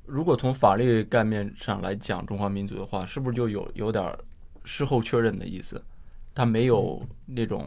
[0.06, 4.16] 如果从法律概念上来讲中华民族的话，是不是就有有点
[4.64, 5.82] 事后确认的意思？
[6.34, 7.66] 它没有那种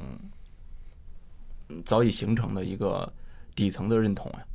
[1.70, 3.12] 嗯早已形成的一个
[3.54, 4.46] 底层的认同呀、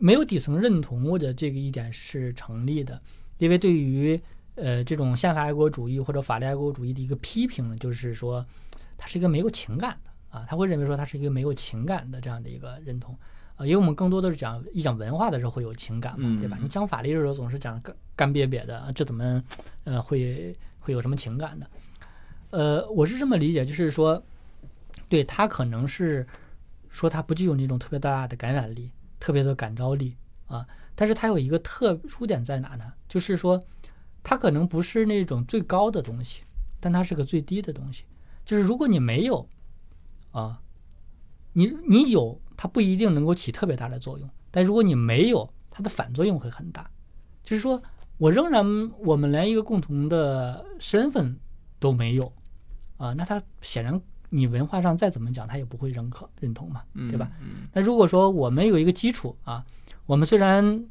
[0.00, 3.00] 没有底层认同，我觉得这个一点是成立的，
[3.38, 4.20] 因为对于
[4.54, 8.46] 呃这种宪法爱国主义或者法律爱国主义的一个批评呢，就是说
[8.96, 13.16] 它是一个没有情感的啊，他会认为说他是一个没有情感的这样的一个认同
[13.54, 16.58] 啊，因为我们更多的是讲一讲文化的时候会有情感嘛，嗯对吧？
[16.60, 19.40] 你讲法律的时候总是讲干干瘪瘪的，啊这怎么
[19.84, 21.70] 呃会会有什么情感的？
[22.50, 24.20] 呃，我是这么理解，就是说，
[25.08, 26.26] 对他可能是
[26.88, 30.16] 说他不具有那种特别大的感染力，特别的感召力
[30.46, 30.66] 啊，
[30.96, 32.92] 但是他有一个特殊点在哪呢？
[33.08, 33.62] 就是说，
[34.22, 36.42] 他可能不是那种最高的东西，
[36.80, 38.04] 但他是个最低的东西。
[38.44, 39.48] 就是如果你没有
[40.34, 40.60] 啊，
[41.52, 46.90] 你你有，它不一定能够起特别大的作用，但如果你没有，它的反作用会很大。
[47.44, 47.80] 就是说
[48.18, 48.64] 我仍然
[48.98, 51.38] 我们连一个共同的身份
[51.78, 52.32] 都没有
[52.96, 57.30] 啊，那它显然你文化上再怎么讲，他也不会认可认同嘛，嗯，对吧？
[57.40, 59.64] 嗯那如果说我们有一个基础啊，
[60.06, 60.84] 我们虽然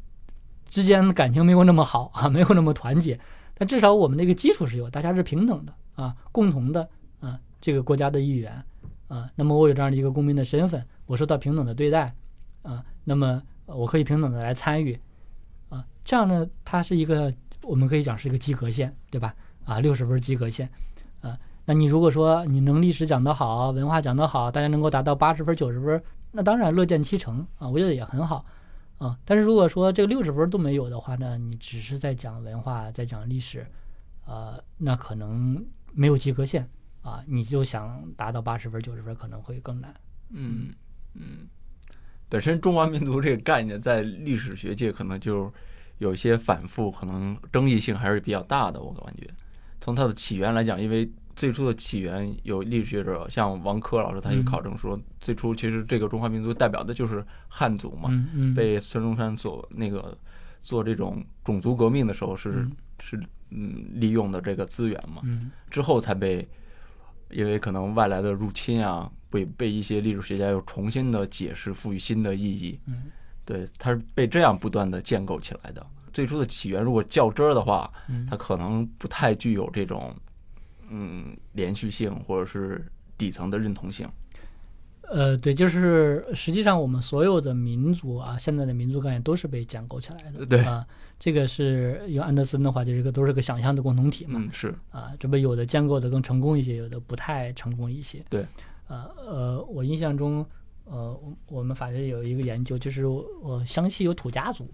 [0.69, 3.19] 之间感情没有那么好啊，没有那么团结，
[3.55, 6.87] 但至少我们那个基础是有，大家是平等的啊，共同的
[7.19, 8.63] 啊，这个国家的一员
[9.13, 9.29] 啊。
[9.35, 12.13] 那么我有这样的一个公民的身份，我受到平等的对待
[12.63, 14.99] 啊，那么我可以平等的来参与
[15.69, 19.35] 啊，这样呢，它是一个我们可以讲是一个及格线，对吧？
[19.65, 20.69] 啊，六十分及格线
[21.21, 21.37] 啊。
[21.65, 28.45] 那你如果说你能历史讲得好，文化讲得好，大家能够达到八十分、九十分，那当然乐见其成啊，我觉得也很好
[28.97, 29.17] 啊。
[29.23, 33.65] 但是如果说这个六十分都没有的话呢，你只是在讲文化，在讲历史，
[34.25, 36.67] 呃，那可能没有及格线
[37.03, 39.93] 啊，你就想达到八十分、九十分可能会更难。
[40.31, 40.73] 嗯
[41.13, 41.47] 嗯，
[42.27, 45.53] 本身中华民族这个概念在历史学界可能就
[45.99, 48.81] 有一些反复，可能争议性还是比较大的。
[48.81, 49.29] 我感觉。
[49.79, 60.17] 从它的起源来讲，因为最初的起源有历史学者像王珂老师，他就考证说，最初其实这个中华民族代表的就是汉族嘛，嗯嗯，被孙中山所那个
[60.61, 62.71] 做这种种族革命的时候是嗯。
[62.99, 65.51] 是嗯利用的这个资源嘛，嗯。
[65.69, 66.47] 之后才被
[67.29, 72.79] 因为可能外来的入侵啊，被被一些历史学家又重新的解释，赋予新的意义。
[72.87, 73.03] 嗯
[73.45, 75.85] 对，它是被这样不断的建构起来的。
[76.13, 80.15] 最初的起源如果较真儿的话，嗯它可能不太具有这种
[80.89, 82.85] 嗯连续性或者是
[83.17, 84.07] 底层的认同性。
[85.09, 90.45] 呃，对，就是实际上我们所有的民族啊，现在的民族概念都是被建构起来的。
[90.45, 90.85] 对啊，
[91.23, 94.41] 这个是用安德森的话，就是一个都是个想象的共同体嘛。
[94.43, 98.21] 嗯，是啊，这不有的建构的更成功一些，有的不太成功一些。
[98.29, 98.45] 对，
[98.89, 100.45] 呃呃，我印象中，
[100.83, 104.69] 呃，我我们法学有一个研究，就是我我湘西有土家族，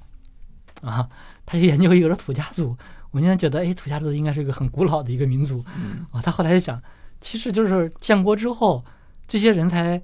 [0.81, 1.07] 啊，
[1.45, 2.75] 他就研究一个说土家族，
[3.11, 6.19] 我现在觉得，哎，土家族应该是一个很古老的一个民族嗯啊。
[6.19, 6.81] 他后来就想，
[7.21, 8.83] 其实就是建国之后，
[9.27, 10.01] 这些人才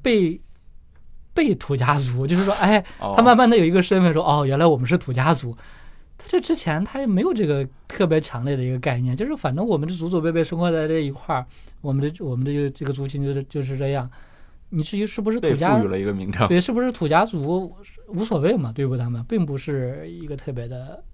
[0.00, 0.40] 被
[1.34, 5.54] 被土家族，就是说，哎，哦，他慢慢的有一个身份说，哦，原来我们是土家族。
[6.22, 11.44] 他这之前他也没有这个特别强烈的一个概念，就是反正我们这祖祖辈辈生活在这一块儿，
[11.80, 14.08] 我们的我们的这个这个族群就是就是这样。
[14.74, 16.48] 你至于是不是土家赋予了一个名称。
[16.48, 17.76] 对，是不是土家族
[18.08, 21.04] 无所谓嘛，对付他们，并不是一个特别的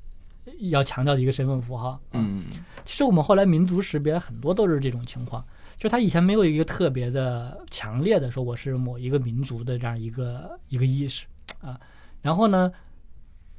[0.71, 2.01] 要强调的一个身份符号。
[2.13, 2.45] 嗯
[2.85, 5.45] 其实我们后来民族识别很多都是这种情况，
[5.77, 11.27] 就是他以前没有一个特别的强烈的说我是某一个民族的这样一个一个意识
[11.61, 11.81] 啊。
[12.23, 12.71] 然后呢，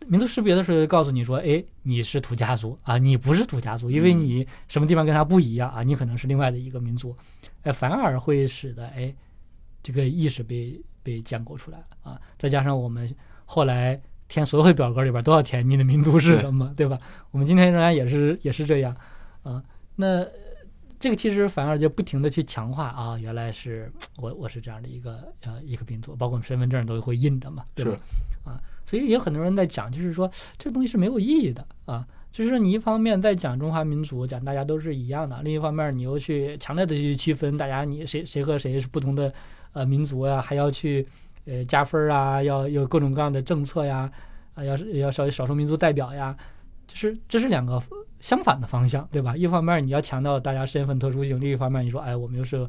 [0.08, 7.16] 民族识别的时候就告诉你说，哎，你是土家族啊，你不是土家族，因为嗯你什么地方跟他不一样啊，你可能是另外的一个民族，
[7.64, 9.14] 哎，反而会使得哎
[9.84, 12.22] 这个意识被被建构出来了啊。
[12.38, 13.14] 再加上我们
[13.46, 16.98] 后来填所有的表格里边都要填你的民族是什么，对吧？
[17.32, 18.96] 我们今天仍然也是也是这样
[19.44, 19.64] 啊。
[19.96, 20.26] 那
[21.00, 27.98] 这个其实反而就不停的去强化啊，原来是我我是这样的一个呃一个民族，包括我们身份证都会印着嘛，对吧？
[28.46, 28.60] 啊，
[28.90, 32.08] 所以也有很多人在讲，就是说这个东西是没有意义的啊。
[32.32, 39.34] 就是说你一方面在讲中华民族，讲大家都是一样的，另一方面你又去强烈的去区分大家你谁谁和谁是不同的
[39.74, 41.06] 呃民族呀、还要去
[41.46, 44.10] 呃加分儿啊，要有各种各样的政策呀，
[44.54, 46.38] 啊要是要少少数民族代表呀，
[46.88, 47.82] 就是这是两个
[48.20, 49.36] 相反的方向，对吧？
[49.36, 52.66] 一方面你要强调大家身份特殊性，另一方面你说哎我们又是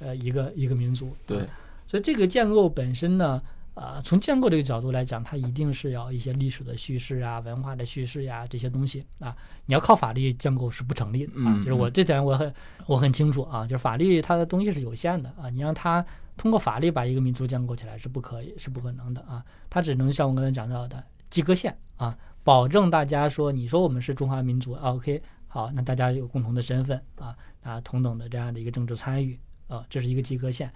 [0.00, 1.46] 呃一个一个民族，对啊
[1.86, 3.40] 所以这个建构本身呢。
[3.74, 9.34] 啊、从建构这个角度来讲，它一定是要一些历史的叙事啊、文化的叙事呀、这些东西啊。
[9.66, 11.48] 你要靠法律建构是不成立的啊。
[11.56, 12.54] 嗯就是我嗯这点我很
[12.86, 16.04] 我很清楚啊，就是法律它的东西是有限的啊，你让它
[16.36, 19.42] 通过法律把一个民族建构起来是不可以，是不可能的啊。
[19.70, 30.70] 它只能像我刚才讲到的及格线啊，保证大家说你说我们是中华民族、啊、，OK，好，那大家有共同的身份啊啊，同等的这样的一个政治参与啊，这是一个及格线。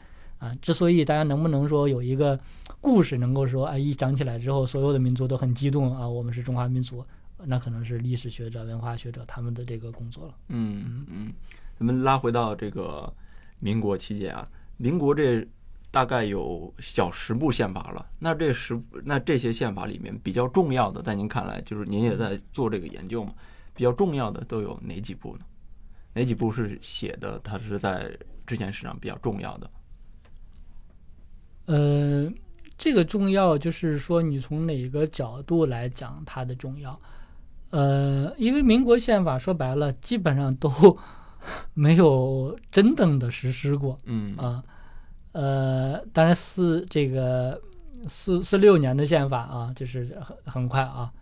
[0.47, 2.38] 啊，之所以大家能不能说有一个
[2.80, 7.05] 故事能够说，哎，一讲起来之后，所有的民族都很激动啊，我们是中华民族，
[7.44, 10.34] 那可能是历史学者、文化学者他们的这个工作了。
[10.49, 11.32] 嗯嗯，
[11.78, 13.12] 咱们拉回到这个
[13.59, 15.44] 民国期间啊，民国这
[15.90, 18.07] 大概有小十部宪法了。
[18.18, 23.32] 那这十那这些宪法里面比较重要的，在您看来，就是您也在做这个研究嘛，
[23.74, 25.44] 比较重要的都有哪几部呢？
[26.14, 27.38] 哪几部是写的？
[27.40, 28.11] 它是在
[28.47, 29.70] 之前史上比较重要的？
[31.66, 32.32] 呃，
[32.78, 36.98] 这个重要就是说，你从哪个角度来讲它的重要？
[37.70, 40.70] 呃，因为民国宪法说白了，基本上都
[41.74, 44.62] 没有真正的实施过嗯啊。
[45.32, 47.60] 呃，当然四这个
[48.08, 51.12] 四四六年的宪法啊，就是很很快啊，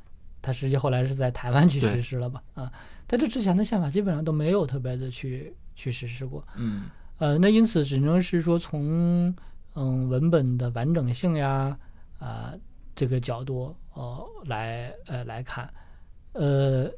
[0.40, 2.42] 它实际后来是在台湾去实施了吧？
[2.54, 2.70] 啊，
[3.08, 6.46] 在这之前的宪法基本上都没有特别的去去实施过。
[6.56, 6.82] 嗯
[7.18, 9.34] 呃，那因此只能是说从
[9.74, 11.76] 嗯文本的完整性呀
[12.18, 12.54] 啊、
[12.94, 15.68] 这个角度呃来呃来看，
[16.32, 16.88] 呃，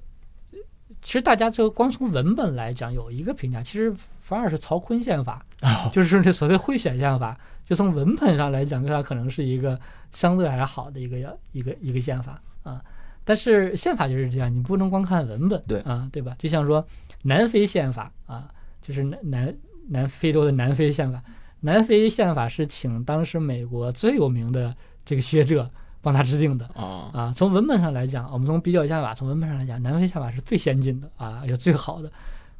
[1.02, 5.44] 其实大家就光从文本来讲有一个评价，其实反而是曹锟宪法，
[5.92, 9.78] 就是那所谓会选宪法，就从文本上来讲，它可能是一个
[10.12, 11.18] 相对还好的一个
[11.52, 12.80] 一个一个宪法啊。
[13.24, 16.36] 但是宪法就是这样，你不能光看文本，对啊，对吧？
[16.38, 16.86] 就像说
[17.22, 18.48] 南非宪法啊，
[18.80, 19.56] 就是南南
[19.88, 21.20] 南非洲的南非宪法。
[21.66, 24.72] 南非宪法是请当时美国最有名的
[25.04, 25.68] 这个学者
[26.00, 27.34] 帮他制定的啊啊。
[27.36, 32.10] 从文本上来讲，我们从比较宪法，从文本上来讲，南非宪法是最先进的啊，也最好的。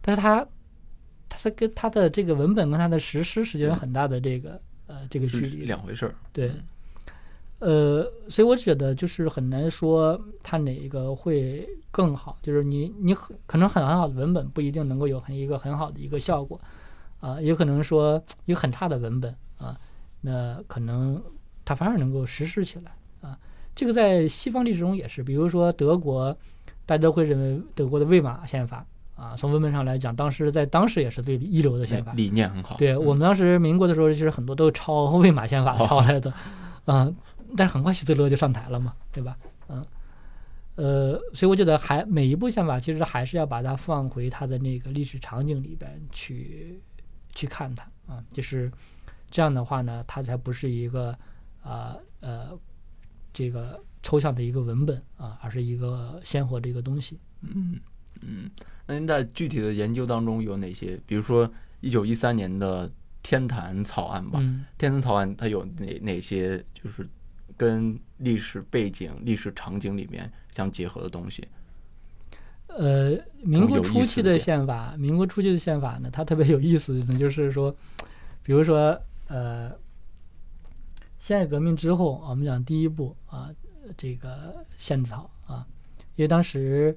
[0.02, 0.44] 但是它，
[1.28, 5.64] 它是跟它的这个文本跟它的实施实际上有很大的这个呃这个距离。
[5.64, 6.12] 两回事儿。
[6.32, 6.50] 对，
[7.60, 16.60] 呃，所以我觉得就是很难说它哪一个会更好，就是你你很可能很很好的文本不一定能够有很一个很好的一个效果，
[17.26, 19.76] 啊、也可能说有很差的文本啊，
[20.20, 21.20] 那可能
[21.64, 23.36] 它反而能够实施起来啊。
[23.74, 26.32] 这个在西方历史中也是，比如说德国，
[26.86, 32.76] 大家都会认为德国的魏玛宪法啊，从文本上来讲，当时在当时也是最一流的宪法，理念很好。
[32.76, 36.32] 嗯对我们当时民国的时候，其实很多都是抄 魏玛宪法抄来的，
[36.84, 37.12] 啊、
[37.56, 39.36] 但是很快希特勒就上台了嘛，对吧？
[39.68, 39.84] 嗯，
[40.76, 46.78] 呃，所以我觉得还每一部宪法其实还是要把它放回它的那个历史场景里边去
[47.36, 48.72] 去看它啊，就是
[49.30, 51.16] 这样的话呢，它才不是一个
[51.62, 52.58] 啊呃
[53.32, 57.20] 这个抽象的一个文本啊，而是一个鲜活的一个东西。
[57.42, 57.78] 嗯
[58.22, 58.50] 嗯，
[58.86, 60.98] 那您在具体的研究当中有哪些？
[61.06, 61.48] 比如说
[61.80, 62.90] 一九一三年的
[63.22, 67.06] 天坛草案吧，嗯天坛草案它有哪哪些就是
[67.56, 71.46] 跟历史背景、历史场景里面相结合的东西？
[72.78, 77.74] 呃，民国初期的宪法，民国初期的宪法呢，它特别有意思呢，就是说，
[78.42, 79.72] 比如说，呃，
[81.18, 83.50] 辛亥革命之后啊，我们讲第一步啊，
[83.96, 85.66] 这个宪草啊，
[86.16, 86.96] 因为当时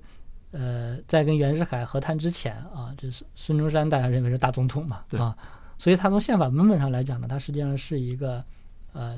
[0.52, 5.38] 呃，在跟袁世凯和谈之前啊，这是孙中山大家认为是大总统嘛对啊，
[5.78, 8.44] 所以他从宪法文本上来讲呢，它实际上是一个
[8.92, 9.18] 呃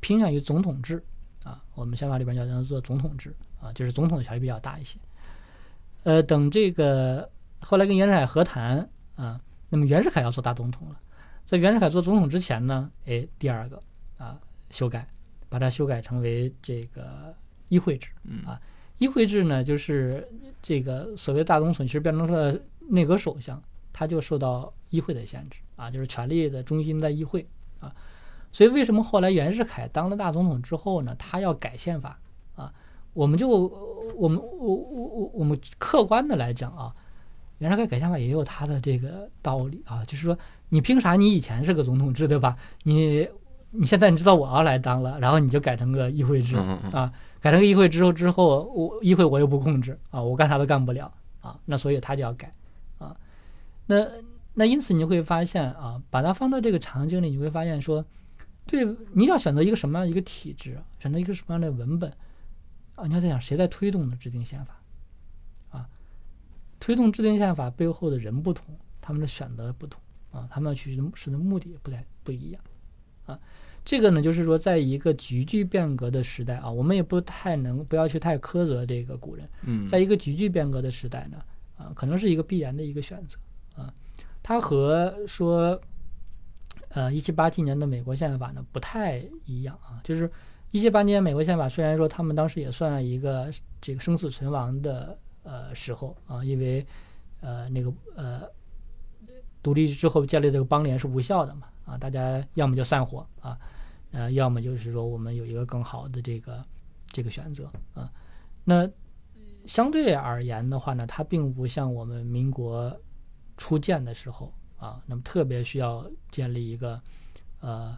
[0.00, 1.02] 偏向于总统制
[1.42, 4.98] 啊，我们宪法里边叫叫做总统制啊，就是总统的权力比较大一些。
[6.04, 7.28] 呃，等这个
[7.60, 10.96] 后来跟袁世凯和谈啊，那么袁世凯要做大总统了，
[11.44, 13.80] 在袁世凯做总统之前呢，哎，第二个
[14.16, 14.38] 啊
[14.70, 15.06] 修改，
[15.48, 17.34] 把它修改成为这个
[17.68, 18.08] 议会制。
[18.22, 18.60] 嗯啊
[18.98, 20.26] 议会制呢，就是
[20.62, 22.56] 这个所谓大总统，其实变成了
[22.90, 23.60] 内阁首相，
[23.92, 27.44] 他就受到议会的限制啊，就是权力的中心在议会
[27.80, 27.92] 啊。
[28.52, 32.20] 所以为什么后来袁世凯当了大总统之后呢，他要改宪法啊？
[33.14, 36.94] 我们就我们我我我我们客观的来讲啊，
[37.58, 40.36] 袁世凯改宪法也有他的这个道理啊，就是说
[40.68, 42.56] 你凭啥你以前是个总统制对吧？
[42.82, 43.26] 你
[43.70, 46.56] 你现在你知道我要来当了，然后你就改成个议会制，
[46.92, 51.10] 啊，改成个议会之后之后，我议会我又不控制啊，我干啥都干不了
[51.40, 52.52] 啊，那所以他就要改
[52.98, 53.16] 啊，
[53.86, 54.06] 那
[54.54, 58.04] 那因此你就会发现啊，把它放到这个场景里，你会发现说，
[58.66, 62.12] 对，你要选择一个什么样的一个体制，选择一个什么样的文本
[62.94, 64.80] 啊，你要在想谁在推动的制定宪法
[65.70, 65.88] 啊，
[66.78, 68.66] 推动制定宪法背后的人不同，
[69.00, 70.00] 他们的选择不同
[70.32, 72.62] 啊，他们要去实的目的也不太不一样
[73.26, 73.38] 啊。
[73.84, 81.44] 这个呢，就是说，在一个急剧变革的时代啊，我们也不太能不要去太苛责这个古人，嗯，在一个急剧变革的时代呢，
[81.76, 83.36] 啊，可能是一个必然的一个选择
[83.74, 83.92] 啊。
[84.42, 85.78] 它和说，
[86.88, 90.00] 呃，一七八七年的美国宪法呢不太一样啊。
[90.02, 90.30] 就是
[90.74, 93.48] 一七八年美国宪法，虽然说他们当时也算一个
[93.80, 96.84] 这个生死存亡的呃时候啊，因为
[97.40, 98.42] 呃那个呃
[99.62, 103.56] 独立之后建立这个邦联是无效的嘛啊，大家要么就散伙啊，
[104.10, 106.64] 呃，要么就是说我们有一个更好的这个
[107.06, 108.10] 这个选择啊。
[108.64, 108.90] 那
[109.66, 113.00] 相对而言的话呢，它并不像我们民国
[113.56, 117.00] 初建的时候啊，那么特别需要建立一个
[117.60, 117.96] 呃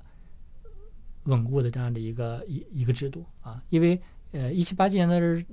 [1.27, 4.01] 稳固的这样的一个一一个制度啊，因为
[4.33, 5.45] 呃一七八七年的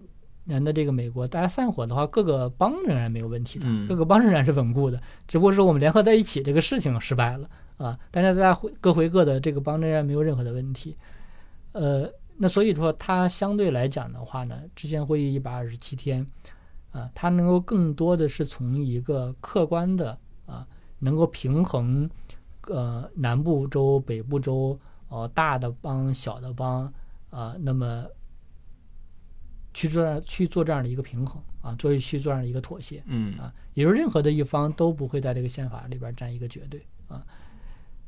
[0.45, 10.97] 年的这个美国，大家散伙的话，各个邦仍然没有问题的，嗯各个邦仍然是稳固的，只不过是我们联合在一起这个事情失败了啊，但是大家回各回各的，这个邦仍然没有任何的问题，
[11.73, 12.09] 呃。
[12.35, 16.25] 那所以说，它相对来讲的话呢，之前会议一百二十七天，
[16.91, 20.17] 啊，它能够更多的是从一个客观的
[20.47, 20.65] 啊，
[20.97, 22.09] 能够平衡，
[22.61, 24.77] 呃，南部州、北部州，
[25.13, 26.91] 呃，大的帮、小的帮，
[27.29, 28.05] 啊，那么
[29.73, 37.23] 去做去做这样的一个平衡啊，做去做这样的一个妥协嗯啊，也就是任何的一方都不会在这个宪法里边占一个绝对啊，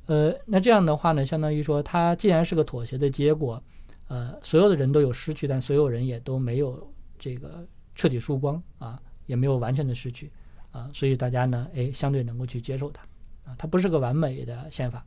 [0.08, 3.62] 呃，那这样的话呢，相当于说，它既然是个妥协的结果。
[4.08, 10.32] 呃，所有的人都有失去，但所有人也都没有这个彻底输光啊，也没有完全的失去
[10.70, 13.02] 啊，所以大家呢，哎，相对能够去接受它
[13.46, 15.06] 啊，它不是个完美的宪法啊，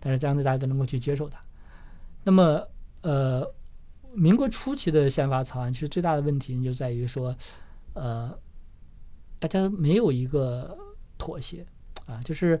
[0.00, 1.38] 但是这样子大家都能够去接受它。
[2.24, 2.66] 那么，
[3.02, 3.48] 呃，
[4.14, 7.34] 民国初期的宪法草案，其实最大的问题就在于说，
[7.94, 8.36] 呃，
[9.38, 10.76] 大家没有一个
[11.18, 11.64] 妥协
[12.06, 12.60] 啊，就是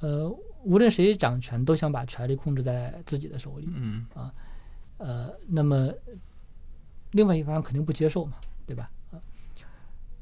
[0.00, 0.28] 呃，
[0.62, 3.68] 无论谁掌权，都想把权力控制在自己的手里。
[3.74, 4.32] 嗯啊
[4.98, 5.92] 呃，那么
[7.10, 8.34] 另外一方肯定不接受嘛，
[8.66, 8.88] 对吧？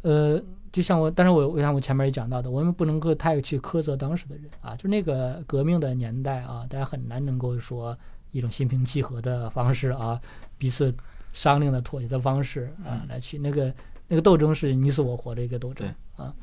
[0.02, 0.42] 啊呃，
[0.72, 7.96] 就像我，但是我我像我前面也讲到的，我们不能够太去苛责当时的人啊，就那个革命的年代啊，大家很难能够说
[8.32, 10.20] 一种心平气和的方式啊，
[10.56, 10.94] 彼此
[11.32, 13.74] 商量的妥协的方式啊嗯，来去那个
[14.08, 15.86] 那个斗争是你死我活的一个斗争
[16.16, 16.34] 啊，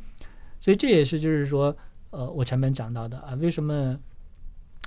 [0.59, 1.75] 所以这也是就是说，
[2.11, 3.97] 呃，我前面讲到的啊，为什么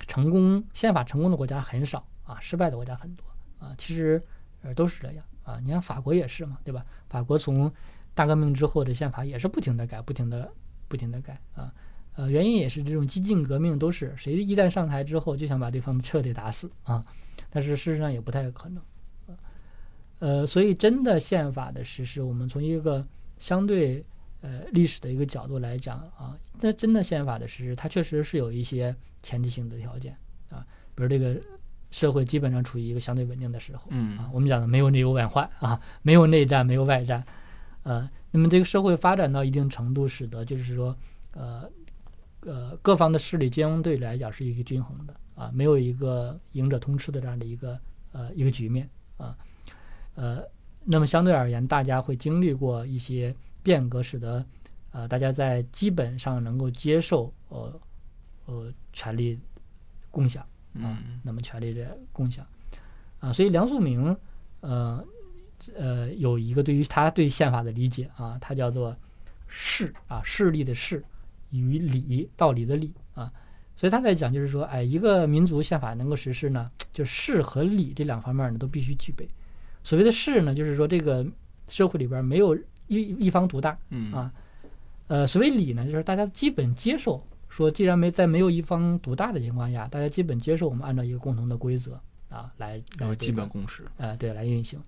[0.06, 3.24] 成功宪法成功的国家很少啊，失败的国家很多
[3.58, 4.22] 啊，其实
[4.62, 5.58] 呃都是这样啊。
[5.62, 6.84] 你看法国也是嘛，对吧？
[7.08, 7.72] 法国从
[8.14, 10.50] 大革命之后的宪法也是不停的改，不停的
[10.88, 11.72] 不停的改啊。
[12.14, 17.04] 呃，原因也是这种激进革命都是谁一旦上台之后就想把对方彻底打死啊，
[17.48, 18.78] 但是事实上也不太可能。
[19.26, 19.38] 啊
[20.18, 23.06] 呃，所以真的宪法的实施，我们从一个
[23.38, 24.04] 相对
[24.42, 30.14] 呃历史的一个角度来讲啊，那真的宪法的实施，它确实是有一些前提性的条件
[30.50, 31.40] 啊，比如这个
[31.90, 37.24] 社会基本上处于一个相对稳定的时候，嗯啊，我们讲的没有内忧外患啊，没有内战，没有外战，
[37.82, 40.96] 呃，那么这个社会发展到一定程度，使得就是说，
[41.32, 41.70] 呃，
[42.40, 47.80] 呃，各方的势力相对来讲是一个均衡的啊，没有一个赢者通吃的这样的一个
[48.12, 49.36] 呃一个局面啊，
[50.14, 50.42] 呃，
[50.84, 54.44] 那么相对而言，大家会经历过一些变革，使得
[54.92, 57.80] 呃大家在基本上能够接受呃
[58.46, 59.38] 呃权力
[60.10, 60.42] 共享。
[60.42, 62.46] 啊嗯，那么权力的共享
[63.18, 64.16] 啊，所以梁漱溟
[64.60, 65.04] 呃
[65.76, 68.96] 呃有一个对于他对宪法的理解啊，它叫做
[69.46, 71.02] 势啊势力的势
[71.50, 73.32] 与理道理的理啊，
[73.76, 79.28] 所以他在讲就是说，哎，一个民族宪法能够实施呢，就势和理这两方面呢都必须具备。
[79.82, 81.26] 所谓的势呢，就是说这个
[81.68, 82.54] 社会里边没有
[82.86, 84.32] 一一方独大，嗯啊
[85.08, 91.98] 呃，所谓理呢，就是大家基本接受，说既然没在没有一方独大的情况下，大家基本接受我们按照一个共同的规则
[92.28, 93.84] 啊来然后基本共识。
[93.96, 94.84] 呃对来运行啊，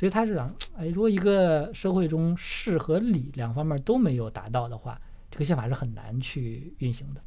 [0.00, 4.98] 所以他是讲，哎，如果一个社会中势和理两方面都没有达到的话，
[5.30, 7.20] 这个宪法是很难去运行的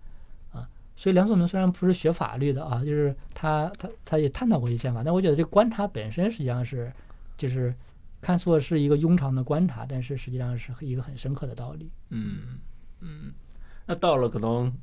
[0.51, 0.67] 啊。
[0.95, 6.91] 所以梁漱溟虽然不是学法律的啊，就是他他他也探讨过一些宪法，但我觉得这个观察本身实际上是
[7.37, 7.71] 就是
[8.21, 11.91] 看作是一个庸常的观察，但是实际上是一个很深刻的道理。
[12.09, 12.57] 嗯
[13.01, 13.31] 嗯，
[13.85, 14.75] 那到了可能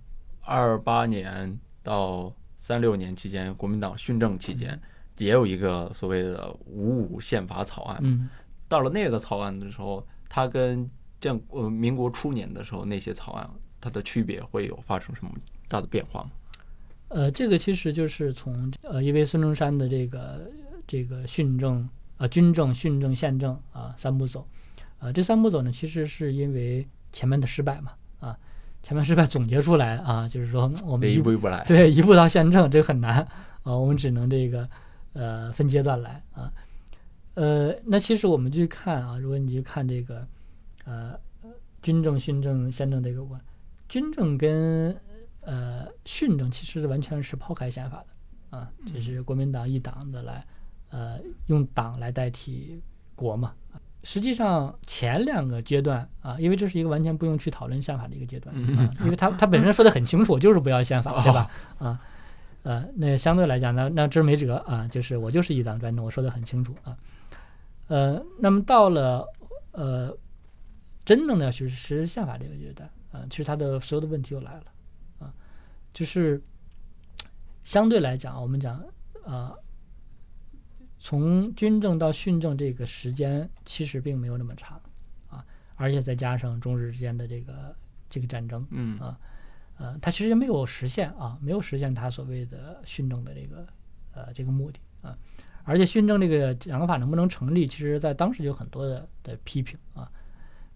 [0.43, 4.81] 二八年到三六年期间，国民党训政期间，
[5.21, 7.99] 也有一个所谓的五五宪法草案。
[8.03, 8.29] 嗯。
[8.69, 10.89] 到了那个草案的时候，它跟
[11.21, 13.49] 建呃民国初年的时候那些草案，
[13.81, 15.31] 它的区别会有发生什么
[15.69, 16.31] 大的变化吗？
[17.09, 20.49] 呃，这个其实就是从呃，因为孙中山的这个
[20.87, 24.47] 这个训政呃军政、训政、宪政啊三步走，
[25.01, 27.91] 呃，这三步走呢，其实是因为前面的失败嘛
[28.21, 28.39] 啊，
[28.85, 31.65] 前面失败总结出来啊，就是说我们一步一步来。
[31.65, 33.27] 对一步到宪政这个很难
[33.65, 34.71] 啊，我们只能这个
[35.13, 36.53] 呃分阶段来啊，
[37.35, 40.27] 呃，那其实我们去看啊，如果你去看这个
[40.85, 41.19] 呃
[41.83, 43.41] 军政、训政、宪政这个关，
[43.89, 44.97] 军政跟
[45.41, 50.45] 呃训政其实完全是抛开宪法的啊，这是国民党一党的来
[50.91, 52.81] 呃用党来代替
[53.15, 53.53] 国嘛。
[54.03, 61.51] 实际上前两个阶段啊，因为这是一个完全不用去讨论宪法的一个阶段啊， 因为他他本身说的很清楚，就是不要宪法，对吧？
[61.79, 62.01] 啊，
[62.63, 66.97] 呃，那相对来讲呢，那这没辙啊，就是我就是一党专政，我说的很清楚啊。
[67.89, 69.27] 呃，那么到了
[69.73, 70.17] 呃
[71.05, 74.65] 真正的要去实施宪法这个阶段啊，其实它的所有的问题又来了
[75.19, 75.33] 啊，
[75.93, 76.41] 就是
[77.65, 78.85] 相对来讲，我们讲
[79.25, 79.55] 啊，
[80.99, 84.81] 从军政到训政这个时间其实并没有那么长
[85.29, 85.45] 啊，
[85.77, 87.75] 而且再加上中日之间的这个
[88.09, 89.19] 这个战争，嗯啊
[89.81, 93.67] 呃，他其实没有实现啊，没有实现他所谓的训政的这个
[94.13, 95.17] 呃这个目的啊，
[95.65, 100.13] 而且训政这个讲法能不能成立，其实在当时有很多的的批评啊，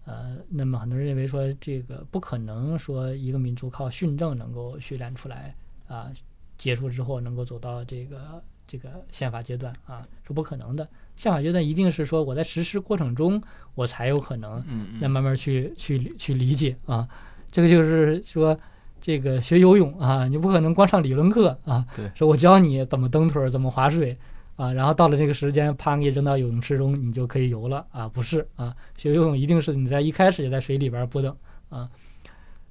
[0.05, 5.55] 呃，那么很多人认为说这个不可能说一个民族靠训政能够训练出来
[5.87, 6.11] 啊，
[6.57, 10.89] 结束之后能够走到这个这个宪法阶段啊，是不可能的。
[11.15, 13.39] 宪法阶段一定是说我在实施过程中，
[13.75, 17.07] 我才有可能嗯那慢慢去去去理解啊，
[17.51, 18.57] 这个就是说，
[19.05, 22.09] 这个学游泳啊，你不可能光上理论课啊，对。
[22.15, 24.17] 说我教你怎么蹬腿儿，怎么划水
[24.55, 31.37] 啊，然后到了这个时间，啪给你扔到游泳池中，你就可以游了啊，不是啊，学游泳一定是你在一开始就在水里边儿不等
[31.69, 31.87] 啊，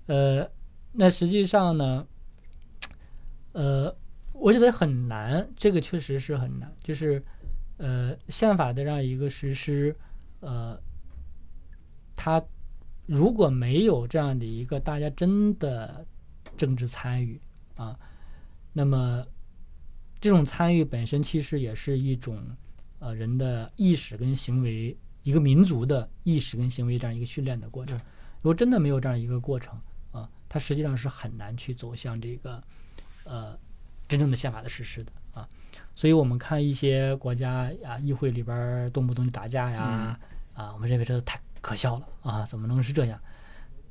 [0.07, 0.45] 呃，
[0.91, 2.05] 那实际上呢，
[3.53, 3.95] 呃，
[4.33, 7.23] 我觉得很难，这个确实是很难，就是
[7.77, 9.95] 呃，宪法的这样一个实施，
[10.41, 10.77] 呃，
[12.17, 12.43] 它
[13.07, 16.05] 如果没有这样的一个大家真的
[16.57, 17.41] 政治参与
[17.77, 17.99] 啊，
[18.73, 19.25] 那么
[20.21, 22.43] 这种参与本身其实也是一种
[22.99, 27.97] 呃人的意识跟行为，一个民族的意识跟行为这样一个训练的过程。
[28.41, 29.79] 如果真的没有这样一个过程
[30.13, 32.63] 啊，它实际上是很难去走向这个
[33.25, 33.59] 呃
[34.07, 35.49] 真正的宪法的实施的啊。
[35.97, 40.19] 所以我们看一些国家啊，议会里边儿动不动就打架呀，
[40.55, 43.21] 啊，我们认为这太可笑了啊，怎么能是这样？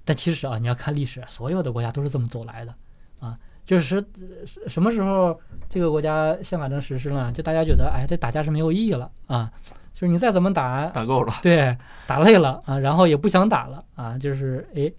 [0.06, 2.76] 但其实啊，你要看历史，所有的国家都是这么走来的
[3.20, 3.38] 啊。
[3.66, 5.40] 就是呃什么时候
[5.70, 9.52] 这个国家宪法能实施呢，就大家觉得哎，这打架是没有意义了啊。
[9.94, 11.78] 就是你再怎么打，打够了，对，
[12.08, 14.92] 打累了啊，然后也不想打了啊，就是哎，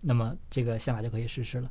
[0.00, 1.68] 那么这个宪法就可以实施了。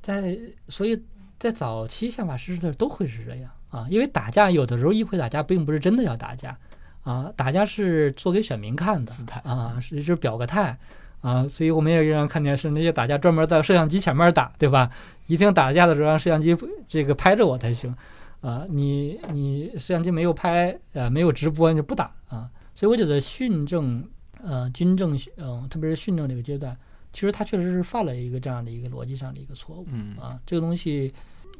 [0.00, 1.00] 在所以
[1.38, 6.58] 在早期宪法实施的时候都会是这样啊，因为打架有的时候议会打架并不是真的要打架
[7.02, 10.78] 啊，打架是做给选民看的姿态啊，是就是表个态
[11.20, 14.90] 啊，所以我们也经常看电视那些打架专门在摄像机前面打，对吧？
[15.26, 17.94] 一定打架的时候让摄像机这个拍着我才行。
[18.40, 22.50] 啊，你你摄像机没有拍，呃，没有直播，你就不打啊。
[22.74, 24.04] 所以我觉得训政，
[24.42, 26.76] 呃，军政，嗯、特别是训政这个阶段，
[27.12, 30.40] 其实他确实是犯了一个这样的一个逻辑上的一个错误嗯啊。
[30.44, 31.14] 这个东西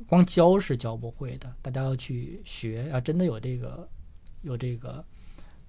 [0.09, 3.89] 光教是教不会的，大家要去学，要真的有这个
[4.41, 5.05] 有这个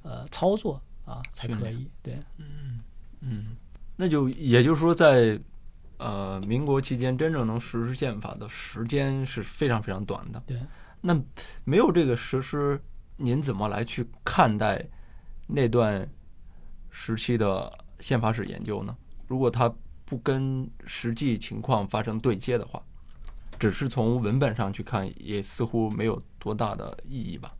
[0.03, 1.89] 呃操作啊才可以。
[2.01, 3.57] 对，嗯，
[3.95, 5.39] 那就也就是说在，
[5.97, 10.41] 呃民国期间真正能实施宪法的时间是非常非常短的。
[10.45, 10.59] 对，
[11.01, 11.19] 那
[11.63, 12.79] 没有这个实施，
[13.17, 14.85] 您怎么来去看待
[15.47, 16.07] 那段
[16.89, 18.95] 时期的宪法史研究呢？
[19.27, 19.73] 如果它
[20.05, 22.83] 不跟实际情况发生对接的话，
[23.57, 27.53] 只是从文本上去看，也似乎没有多大的意义吧？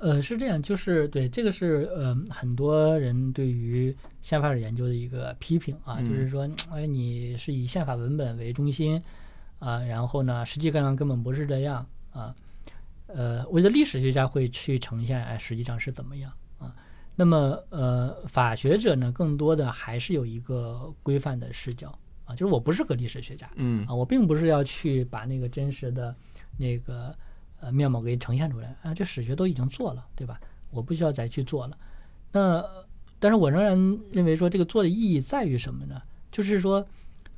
[0.00, 9.02] 呃，是这样，就是对这个是呃很多人对于宪法史研究的一个批评啊，嗯就是说，哎，你是以宪法文本为中心
[9.58, 12.34] 啊，然后呢，实际上根本不是这样啊。
[13.08, 16.74] 呃，我觉得历史学家会去呈现，哎，实际上是怎么样啊？
[17.16, 26.14] 那么呃，法学者呢，更多的还是有一个规范的视角啊，就是我不是个历史学家，嗯啊，我并不是要去把那个真实的
[26.56, 27.16] 那个
[27.60, 30.40] 呃面貌给呈现出来啊，这史学都已经做了，对吧？
[30.70, 31.78] 我不需要再去做了。
[32.32, 32.64] 那
[33.18, 33.76] 但是我仍然
[34.12, 36.00] 认为说，这个做的意义在于什么呢？
[36.30, 36.86] 就是说，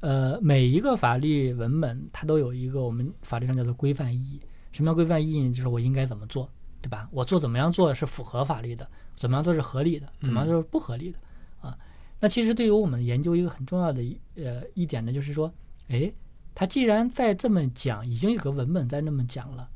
[0.00, 4.40] 呃，每一个法律文本它都有一个我们法律上叫做规范意义。
[4.72, 5.54] 什么叫规范意义呢？
[5.54, 6.48] 就是我应该怎么做，
[6.82, 7.08] 对吧？
[7.12, 11.18] 我做怎么样做是符合法律的，怎么样做是合理的，怎么样做是不合理的
[11.60, 11.78] 啊？
[12.18, 15.52] 那其实对于我们研究一个很重要的一呃一点呢，就是说，
[15.88, 16.12] 哎，
[16.54, 19.68] 他既然在这么讲，已经有个文本在那么讲了，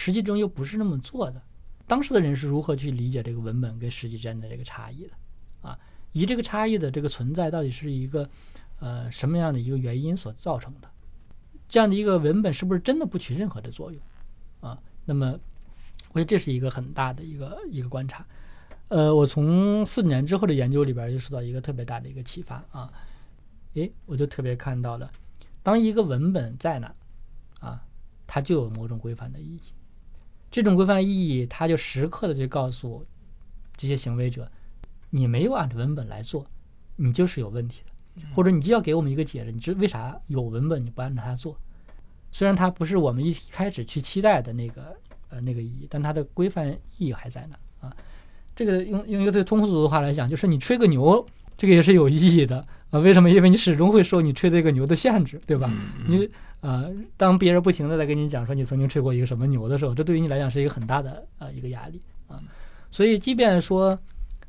[0.00, 1.42] 实际中又不是那么做的，
[1.86, 5.68] 当时的人是如何去理解这个文本跟实际之间的这个差异的？
[5.68, 5.78] 啊，
[6.12, 8.26] 以这个差异的这个存在到底是一个
[8.78, 10.88] 呃什么样的一个原因所造成的？
[11.68, 14.00] 这样的一个文本是不是真的不起任何的作用？
[14.60, 15.38] 啊，那么
[16.12, 18.24] 我觉得这是一个很大的一个一个观察。
[18.88, 22.90] 呃，我从四年之后的研究里边就受到一个特别大的一个启发啊，
[23.74, 25.12] 诶，我就特别看到了，
[25.62, 26.94] 当一个文本在哪，
[27.60, 27.84] 啊，
[28.26, 29.60] 它就有某种规范的意义。
[30.50, 33.06] 这种规范意义，它就时刻的去告诉
[33.76, 34.50] 这些行为者，
[35.10, 36.44] 你没有按照文本来做，
[36.96, 37.82] 你就是有问题
[38.16, 41.56] 的，或者你就要给我们一个解释，你知为啥有文本你不按照它做？
[42.32, 44.96] 虽然它不是我们一开始去期待的那个
[45.28, 47.96] 呃那个意义，但它的规范意义还在那啊。
[48.54, 51.24] 这个用用一个最通俗的话来讲，就是你吹个牛，
[51.60, 52.98] 这个也是有意义的啊。
[53.00, 53.28] 为什么？
[53.28, 55.70] 因为你始终会受你吹这个牛的限制，对吧？
[55.70, 56.30] 嗯你
[56.62, 62.40] 呃，当别人不停的在跟你讲说你曾经吹过一个什么牛的时候，这对于你来讲是一个很大的呃一个压力啊。
[62.90, 63.98] 所以，即便说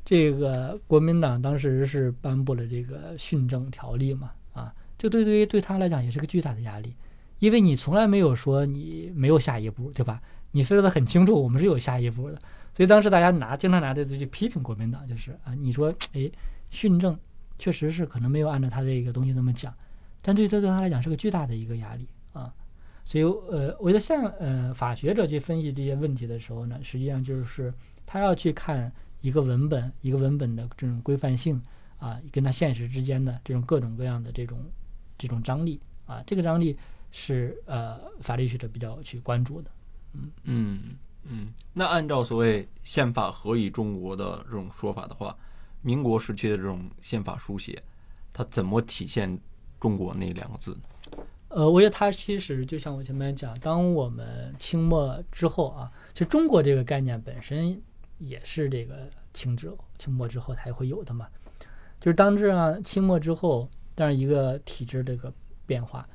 [0.04, 6.94] 这个国民党当时是颁布了这个训政条例嘛，啊，这对对于对他来讲也是个巨大的压力，
[7.40, 10.20] 因为你从来没有说你没有下一步，对吧？
[10.50, 12.34] 你说的很清楚，我们是有下一步的。
[12.76, 16.30] 所以当时大家拿经常拿这去批评国民党，就是啊，你说哎，
[16.72, 17.16] 训政
[17.58, 19.72] 确实是可能没有按照他这个东西那么讲，
[20.20, 22.52] 但对这对他来讲是个巨大的一个压力啊。
[23.04, 27.72] 所以呃，我觉得像呃法学者去分析这些问题的时候呢，实际上就是
[28.06, 31.60] 他要去看一个文本，一个文本的这种规范性
[31.98, 34.58] 啊，跟他现实之间的这种各种各样的这种
[35.18, 36.76] 这种张力啊，这个张力
[37.10, 39.70] 是呃法律学者比较去关注的。
[40.14, 40.80] 嗯嗯
[41.24, 45.36] 嗯，那按照所谓“宪法何以中国”的这种说法的话，
[45.82, 47.82] 民国时期的这种宪法书写，
[48.32, 49.38] 它怎么体现
[49.78, 50.80] “中国”那两个字呢？
[51.48, 57.78] 呃，我觉得它其实就像我前面讲，当我们清末之后啊，其实中国这个概念本身
[58.18, 61.28] 也是这个清之清末之后才会有的嘛。
[62.00, 65.30] 就是当这样清末之后，但是一个体制这个
[65.66, 66.08] 变化，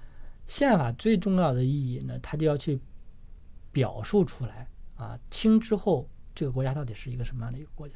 [0.48, 2.80] 宪法最重要的意义呢，它就要去
[3.72, 7.96] 表述出来啊，清之后这个国家到底是一个什么样的一个国家？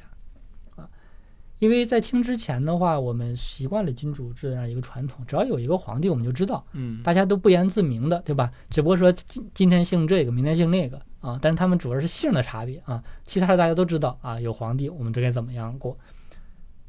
[1.62, 8.50] 因为在清之前的话，我们习惯了君主制这样一个传统，只要有一个皇帝，我们就知道，嗯大家都不言自明的，对吧？
[8.68, 15.96] 只不过说今今天姓这个，明天姓那个啊，但是他们主要是姓的差别啊，其他的大家都知道啊，有皇帝，我们这该怎么样过？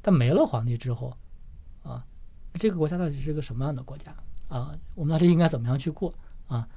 [0.01, 1.15] 但没了皇帝之后，
[1.83, 2.03] 啊，
[2.55, 4.11] 这个国家到底是个什么样的国家
[4.47, 4.75] 啊？
[4.95, 6.11] 我们到底应该怎么样去过
[6.47, 6.67] 啊？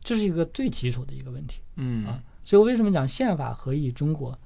[0.00, 1.60] 这是一个最基础的一个问题。
[1.74, 4.38] 嗯啊所以我为什么讲宪法合议中国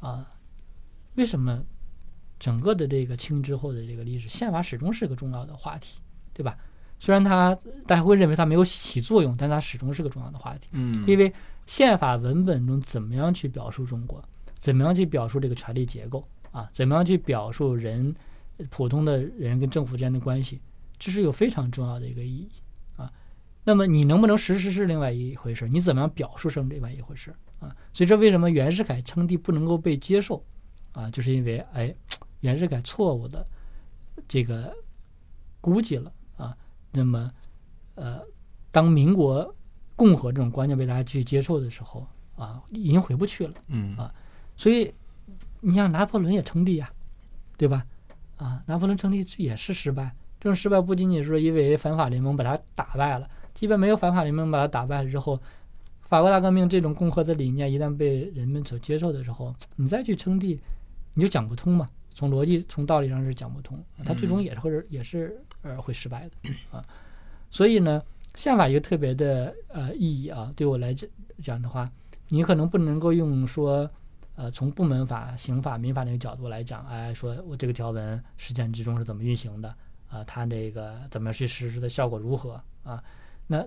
[0.00, 0.26] 啊？
[1.14, 1.62] 为什么
[2.38, 5.98] 整个的这个清之后的这个历史，宪法始终是个重要的话题，
[6.32, 6.56] 对吧？
[6.98, 7.54] 虽然它
[7.86, 11.30] 大家会认为它没有起作用，但它始终是个重要的话题，嗯，因为
[11.66, 14.22] 宪法文本中怎么样去表述中国，
[14.58, 18.14] 怎么样去表述这个权力结构啊，怎么样去表述人
[18.70, 20.58] 普通的人跟政府之间的关系，
[20.98, 22.48] 这是有非常重要的一个意义
[22.96, 23.12] 啊。
[23.64, 27.76] 那么你能不能实施是另外一回事，你怎么样表述是另外一回事啊。
[27.92, 30.42] 所以这为什么袁世凯称帝不能够被接受
[30.92, 31.94] 啊，就是因为哎，
[32.40, 33.46] 袁世凯错误的
[34.28, 34.74] 这个
[35.60, 36.56] 估计了啊。
[36.92, 37.30] 那么
[37.94, 38.20] 呃，
[38.70, 39.54] 当民国、
[39.94, 42.06] 共和这种观念被大家去接受的时候
[42.36, 43.54] 啊，已经回不去了。
[43.68, 44.14] 嗯啊
[44.56, 44.92] 所以
[45.60, 46.90] 你像拿破仑也称帝呀、
[47.58, 47.84] 对吧？
[48.36, 50.14] 啊，拿破仑称帝也是失败。
[50.40, 55.38] 这种失败不仅仅是说因为反法联盟把他打败了，即便没有反法联盟把他打败了之后，
[56.02, 60.60] 法国大革命这种共和的理念一旦被人们所接受的时候，你再去称帝，
[61.14, 61.88] 你就讲不通嘛。
[62.16, 66.82] 从逻辑、从道理上是讲不通，它最终也是会也是呃会失败的啊。
[67.50, 68.02] 所以呢，
[68.34, 71.08] 宪法一个特别的呃意义啊，对我来讲
[71.42, 71.88] 讲的话，
[72.28, 73.88] 你可能不能够用说，
[74.34, 79.72] 呃，从部门法、刑法、民法那个角度来讲，哎，说我这个条文实践之中是怎么运行的
[80.08, 83.02] 啊、它这个怎么去实施的效果如何啊？
[83.46, 83.66] 那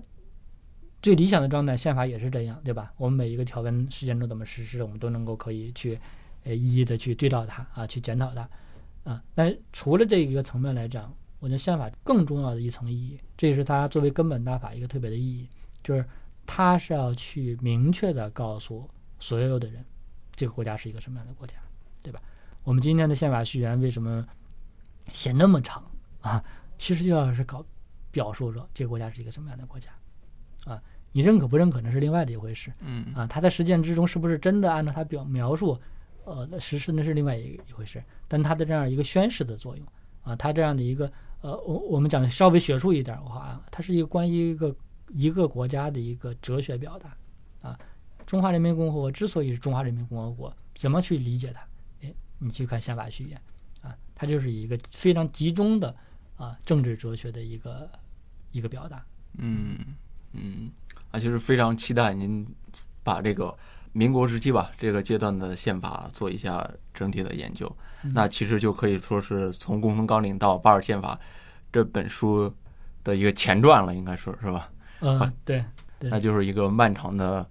[1.02, 2.92] 最理想的状态，宪法也是这样，对吧？
[2.98, 6.00] 我们每一个条文实践中怎么实施，我们都能够可以去，
[6.44, 8.50] 呃，一一的去对照它啊，去检讨它
[9.04, 9.24] 啊。
[9.36, 15.48] 但除了这一个层面来讲，我觉得宪法更重要的一层意义，这也是它作为根本大法一个特别的意义，
[15.84, 16.06] 就是
[16.46, 18.90] 它是要去明确的告诉
[19.20, 19.86] 所有的人，
[20.36, 21.54] 这个国家是一个什么样的国家，
[22.02, 22.22] 对吧？
[22.64, 24.26] 我们今天的宪法序言为什么
[25.14, 25.84] 写那么长
[26.22, 26.44] 啊？
[26.78, 27.66] 其实就要是搞
[28.12, 29.90] 表述说这个国家是一个什么样的国家
[30.66, 30.82] 啊？
[31.12, 33.26] 你认可不认可那是另外的一回事嗯啊。
[33.26, 35.80] 它在实践之中是不是真的按照它表描述，
[36.30, 38.04] 呃，实施那是另外一一回事。
[38.28, 39.86] 但它的这样一个宣示的作用
[40.24, 41.12] 啊，它这样的一个
[41.42, 44.76] 呃，我我们讲的稍微学术一点的话啊，它是一个关于一个
[45.10, 47.16] 一个国家的一个哲学表达
[47.68, 47.80] 啊。
[48.26, 51.62] 中华人民共和国之所以是中华人民共和国，怎么去理解它？
[52.04, 53.42] 哎，你去看宪法序言
[53.82, 55.96] 啊，它就是一个非常集中的
[56.36, 57.90] 啊政治哲学的一个
[58.52, 59.04] 一个表达。
[59.38, 59.78] 嗯
[60.34, 60.70] 嗯，
[61.10, 62.48] 啊，就是非常期待您
[63.04, 63.58] 把这个
[63.92, 67.68] 民国时期吧这个阶段的宪法做一下整体的研究。
[68.04, 71.16] 嗯那其实就可以说是从《共同纲领》到《巴尔宪法》
[71.72, 72.54] 这本书
[73.04, 74.72] 的一个前传了，应该说是吧？
[75.02, 75.64] 嗯、啊对，
[76.00, 77.46] 对那就是一个漫长的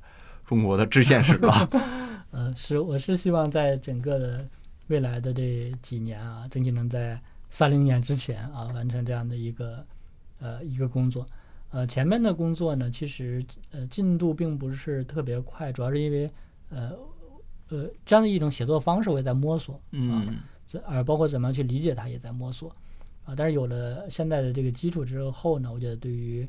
[0.47, 1.69] 中国的制宪史了。
[2.33, 4.49] 呃，是我是希望在整个的
[4.87, 7.21] 未来的这几年啊，争取能在
[7.51, 9.85] 三零年之前啊完成这样的一个
[10.41, 11.27] 呃一个工作。
[11.71, 16.31] 呃，前面的工作呢，其实呃进度并不是特别快，主要是因为
[16.71, 16.93] 呃
[17.69, 22.75] 呃这样的一种写作方式我也在摸索，嗯这呃包括怎么样去理解它也在摸索
[23.25, 23.35] 啊。
[23.37, 26.49] 但是有了现在的这个基础之后呢，我觉得对于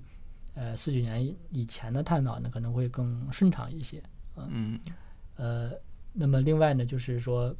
[0.55, 4.01] 呃四九年以前的探讨呢，可能会更顺畅一些。
[4.37, 4.79] 嗯
[5.35, 5.71] 呃，
[6.13, 7.53] 那么另外呢，就是说，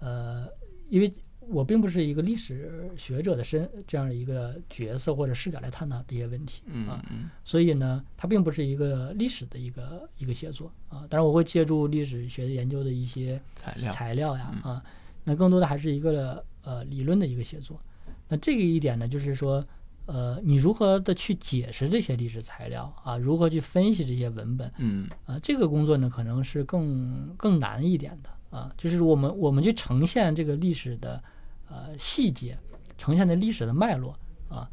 [0.00, 0.48] 呃，
[0.88, 1.12] 因为
[1.48, 11.06] 我并不是一个历史学者的身这样的一个角色或者视角来探讨这些问题嗯啊，嗯所以呢，它并不是一个历史的一个一个写作啊。
[11.10, 14.84] 当然，我会借助历史学研究的一些材料材料呀嗯啊，
[15.24, 17.80] 那更多的还是一个呃理论的一个写作。
[18.28, 19.62] 那这个一点呢，就是说，
[20.06, 31.20] 呃，你如何的去解释这些历史材料啊，如何去分析这些文本，嗯啊，这个工作呢可能是更更难一点的啊，就是我们我们去呈现这个历史的
[31.68, 32.56] 呃细节，
[32.96, 34.16] 呈现的历史的脉络
[34.48, 34.70] 啊，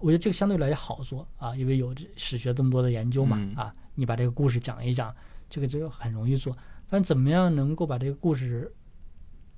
[0.00, 3.54] 我觉得这个相对来讲好做啊，因为有这史学这么多的研究嘛嗯。
[3.56, 5.14] 啊，你把这个故事讲一讲，
[5.48, 6.56] 这个就很容易做，
[6.88, 8.70] 但怎么样能够把这个故事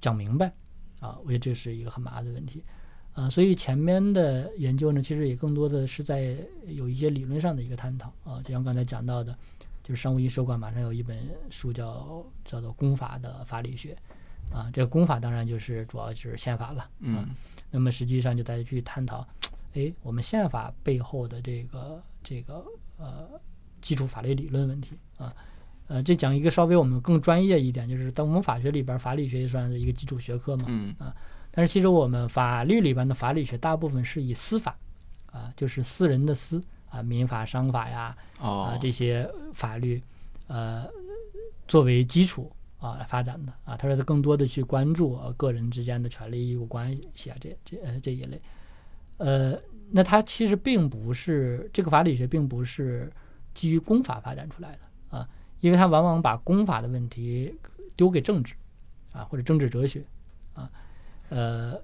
[0.01, 0.53] 讲明白？
[1.01, 2.65] 啊，我觉得这是一个很麻烦的问题。
[3.13, 6.37] 啊，所以前面的研究呢，其实也更多的是在
[6.67, 9.37] 有一些理论上的一个探讨啊，就像刚才讲到的，
[9.85, 11.17] 就是商务印书馆马上有一本
[11.51, 13.97] 书叫叫做《公法的法理学》，
[14.57, 16.89] 啊，这个公法当然就是主要就是宪法了。
[17.01, 17.29] 嗯
[17.71, 19.27] 那么实际上就大家去探讨，
[19.75, 22.65] 哎，我们宪法背后的这个这个
[22.97, 23.29] 呃
[23.83, 25.35] 基础法律理论问题啊，
[25.89, 30.65] 呃，这讲一个稍微我们更专业一点，就是在我们法学里边，法理学也算是一个基础学科嘛。
[30.69, 30.95] 嗯
[31.51, 34.77] 但是其实我们法律里边的法理学大部分是以司法
[35.27, 36.61] 啊，就是私人的私
[36.95, 38.79] 啊，民法、商法呀啊哦。
[38.81, 40.01] 这些法律
[40.47, 40.87] 呃
[41.67, 43.53] 作为基础啊来发展的。
[43.65, 48.41] 啊，他说他更多的去关注呃个人之间的权利义务关系啊这这呃这一类，
[49.17, 49.59] 呃，
[49.91, 53.13] 那他其实并不是这个法理学并不是
[53.55, 55.29] 基于公法发展出来的啊，
[55.61, 57.55] 因为他往往把公法的问题
[57.97, 58.55] 丢给政治
[59.13, 60.05] 啊或者政治哲学
[60.53, 60.71] 啊，
[61.31, 61.81] 呃，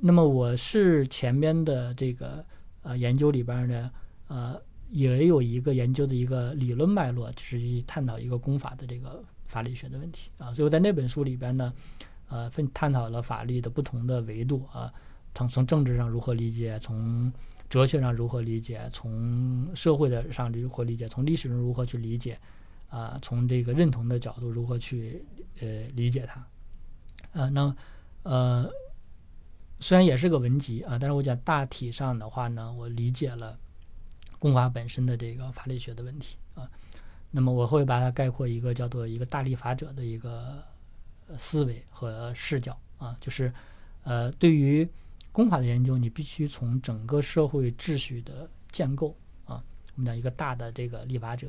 [0.00, 2.44] 那么我是前边的这个
[2.82, 3.90] 呃研究里边呢，
[4.28, 4.60] 呃，
[4.90, 10.52] 也有一个研究的一个理论脉络，就是去探讨一个公法的这个法理学的问题啊。
[10.54, 11.72] 所以在那本书里边呢，
[12.28, 14.92] 呃，分探讨了法律的不同的维度啊，
[15.34, 17.32] 从从政治上如何理解，从
[17.70, 22.38] 哲学上如何理解，从社会的上如何理解，从历史上如何去理解，
[22.88, 25.24] 啊、从这个认同的角度如何去
[25.60, 27.74] 呃理解它，啊、那
[28.24, 28.68] 呃。
[29.82, 33.58] 虽然也是个文集啊，但是我讲大体上的话呢，我理解了
[34.38, 36.70] 公法本身的这个法理学的问题啊。
[37.32, 40.62] 那么我会把它概括一个叫做一个大立法者的一个
[41.36, 43.52] 思维和视角啊，就是
[44.04, 44.88] 呃，对于
[45.32, 49.64] 公法的研究，你必须从整个社会秩序的建构啊，
[49.96, 51.48] 我们讲一个大的这个立法者，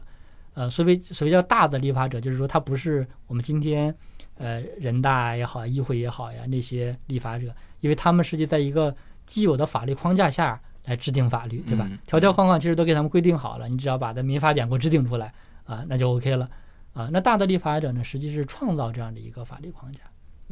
[0.53, 3.93] 呃，所谓所谓叫大的立法者，就是说他不是我们今天
[4.37, 7.53] 呃人大也好，议会也好呀那些立法者。
[7.79, 11.97] 因为他们实际在一个既有的法律框架下来制定法律，对吧嗯？
[12.05, 15.33] 条条框框其实都给他们规定好了，你只要把它民法典给我制定出来
[15.65, 16.49] 啊，那就 OK 了
[16.93, 17.09] 啊。
[17.11, 19.99] 那大的立法者呢，实际是创造这样的一个法律框架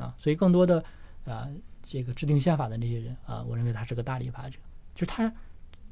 [0.04, 0.84] 啊，所以更多的
[1.26, 1.48] 啊，
[1.84, 4.58] 这个制定宪法的那些人啊，我认为他是个大立法者，
[4.94, 5.32] 就是他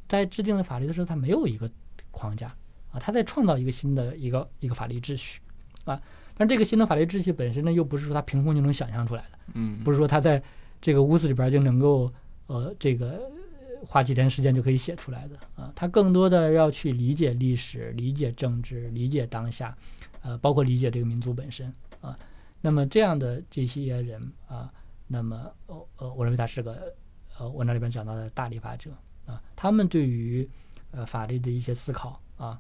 [0.10, 1.70] 在制定法律的时候，他没有一个
[2.12, 2.54] 框架
[2.92, 5.40] 啊，他在创造一个新的一个一个法律秩序
[5.86, 6.02] 啊。
[6.36, 9.40] 但这个新的法律秩序本身呢，又不是说他凭空就能想象出来的。
[9.54, 10.42] 嗯不是说他在
[10.80, 12.12] 这个屋子里边就能够
[12.48, 19.78] 呃这个呃花几天时间就可以写出来的啊，他更多的要去理解历史、理解政治、理解当下，
[20.22, 22.18] 呃，包括理解这个民族本身啊。
[22.62, 24.72] 那么这样的这些人啊，
[25.08, 26.94] 那么呃呃，我认为他是个
[27.38, 28.92] 呃文章里边讲到的大立法者
[29.26, 30.48] 啊，他们对于
[30.92, 32.60] 呃法律的一些思考啊，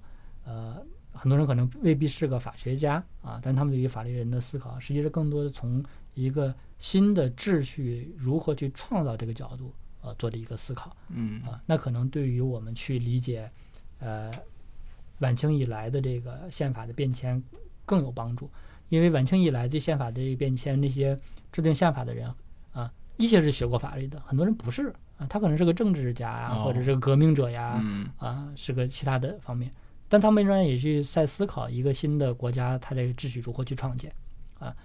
[0.49, 0.84] 呃。
[1.11, 11.61] 很多人可能未必是个法学家啊，但他们对于法律人的思考，实际是更多的从一个新的秩序如何去创造这个角度，呃，做的一个思考嗯啊。
[11.65, 13.51] 那可能对于我们去理解，
[13.99, 14.31] 呃，
[15.17, 17.41] 晚清以来的这个宪法的变迁
[17.85, 18.49] 更有帮助，
[18.88, 21.17] 因为晚清以来对宪法的变迁，那些
[21.51, 22.31] 制定宪法的人
[22.71, 29.69] 啊，一些是学过法律的，很多人不是啊，他可能是个政治家呀，哦或者是个革命者呀，嗯啊，是个其他的方面，
[30.10, 34.11] 但他们仍然也去在思考一个新的国家，它这个秩序如何去创建，
[34.57, 34.76] 啊，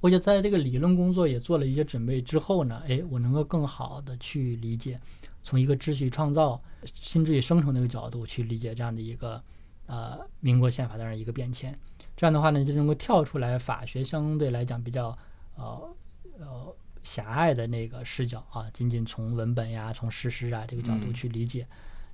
[0.00, 5.00] 我觉得在这个理论工作也做了一些准备之后呢，哎，我能够更好的去理解，
[5.42, 9.42] 从一个秩序创造、新秩序生成的一个角度去理解这样的一个
[9.86, 11.76] 呃民国宪法的这样一个变迁，
[12.14, 15.16] 这样的话呢，就能够跳出来法学相对来讲比较
[15.56, 15.96] 呃
[16.38, 21.14] 呃狭隘的那个视角啊，仅仅从文本呀、从事实啊这个角度嗯。
[21.14, 21.66] 去理解。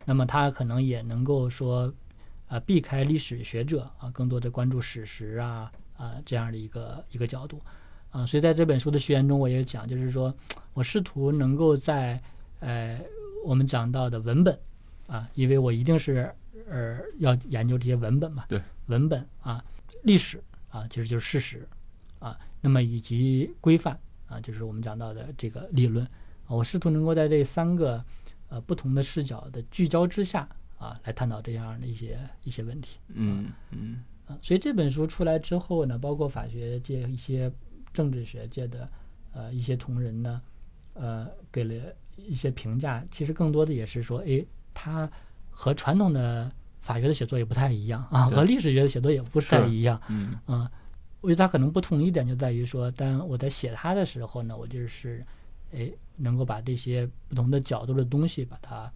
[0.04, 1.92] 那么它可能也能够说，
[2.50, 7.62] 呃，避开历史学者啊，更多的关注史实啊啊这样的一个一个角度
[8.10, 8.26] 啊。
[8.26, 10.34] 所以在这本书的序言中，我也讲，就是说
[10.74, 12.20] 我试图能够在
[12.58, 13.00] 呃
[13.44, 14.58] 我们讲到的文本
[15.06, 16.28] 啊，因为我一定是
[16.68, 19.64] 呃要研究这些文本嘛，对，文本啊，
[20.02, 21.68] 历史啊，其实就是事实
[22.18, 23.96] 啊，那么以及规范
[24.26, 28.04] 啊，就是我们讲到的这个理论啊，我试图能够在这三个
[28.48, 30.48] 呃不同的视角的聚焦之下
[30.80, 34.36] 啊，来探讨这样的一些一些问题嗯嗯啊。
[34.40, 37.52] 所以这本书出来之后呢，包括法学界一些
[37.92, 38.88] 政治学界的
[39.32, 40.40] 呃一些同仁呢，
[40.94, 41.74] 呃给了
[42.16, 45.08] 一些评价，其实更多的也是说，诶，他
[45.50, 46.50] 和传统的
[46.80, 50.00] 法学的写作也不太一样啊，和历史学的写作也不是太一样。
[50.08, 50.70] 嗯啊，
[51.20, 55.22] 我觉得它可能不同一点就在于说，当我在写它的时候呢，我就是，
[55.72, 58.90] 哎，能够把这些不同的角度的东西把它，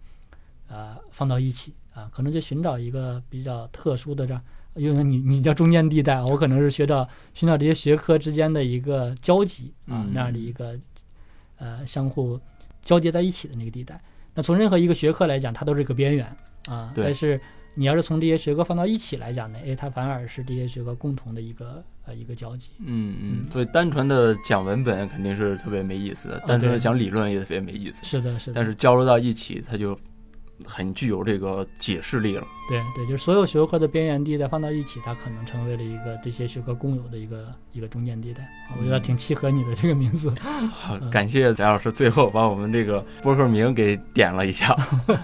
[0.67, 4.41] 呃，放到一起啊，可能就寻找一个比较特殊的这样，
[4.75, 10.77] 因为你你叫中间地带，我可能是学找寻找这些学科之间的一个交集啊，嗯那样的一个，
[11.57, 12.39] 呃，相互
[12.81, 14.01] 交接在一起的那个地带。
[14.33, 16.25] 那从任何一个学科来讲，它都是一个边缘
[16.67, 17.39] 啊，对但是
[17.75, 22.71] 你要是从这些学科放到一起来讲呢，哎，它反而是这些学科共同的一个呃一个交集。
[22.79, 28.03] 嗯嗯嗯，所以单纯的讲文本肯定是特别没意思的，单纯的讲理论也特别没意思。
[28.03, 28.53] 是的，是的。
[28.55, 29.97] 但是交流到一起，它就
[30.63, 32.45] 很具有这个解释力了。
[32.67, 38.41] 对对，就是所有学科的边缘地带放到一起，它可能成为了一个这些学科共有的一个一个中间地带。
[38.43, 40.33] 啊我觉得挺契合你的这个名字。
[40.73, 44.75] 好，感谢翟老师最后把我们这个播客名给点了一下。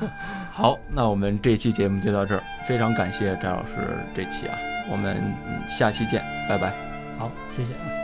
[0.53, 3.72] 好，那我们这期节目就到这儿，非常感谢翟老师
[4.16, 4.56] 这期啊，
[4.91, 5.18] 我们
[5.48, 6.74] 嗯下期见，拜拜。
[7.18, 8.01] 好，谢谢。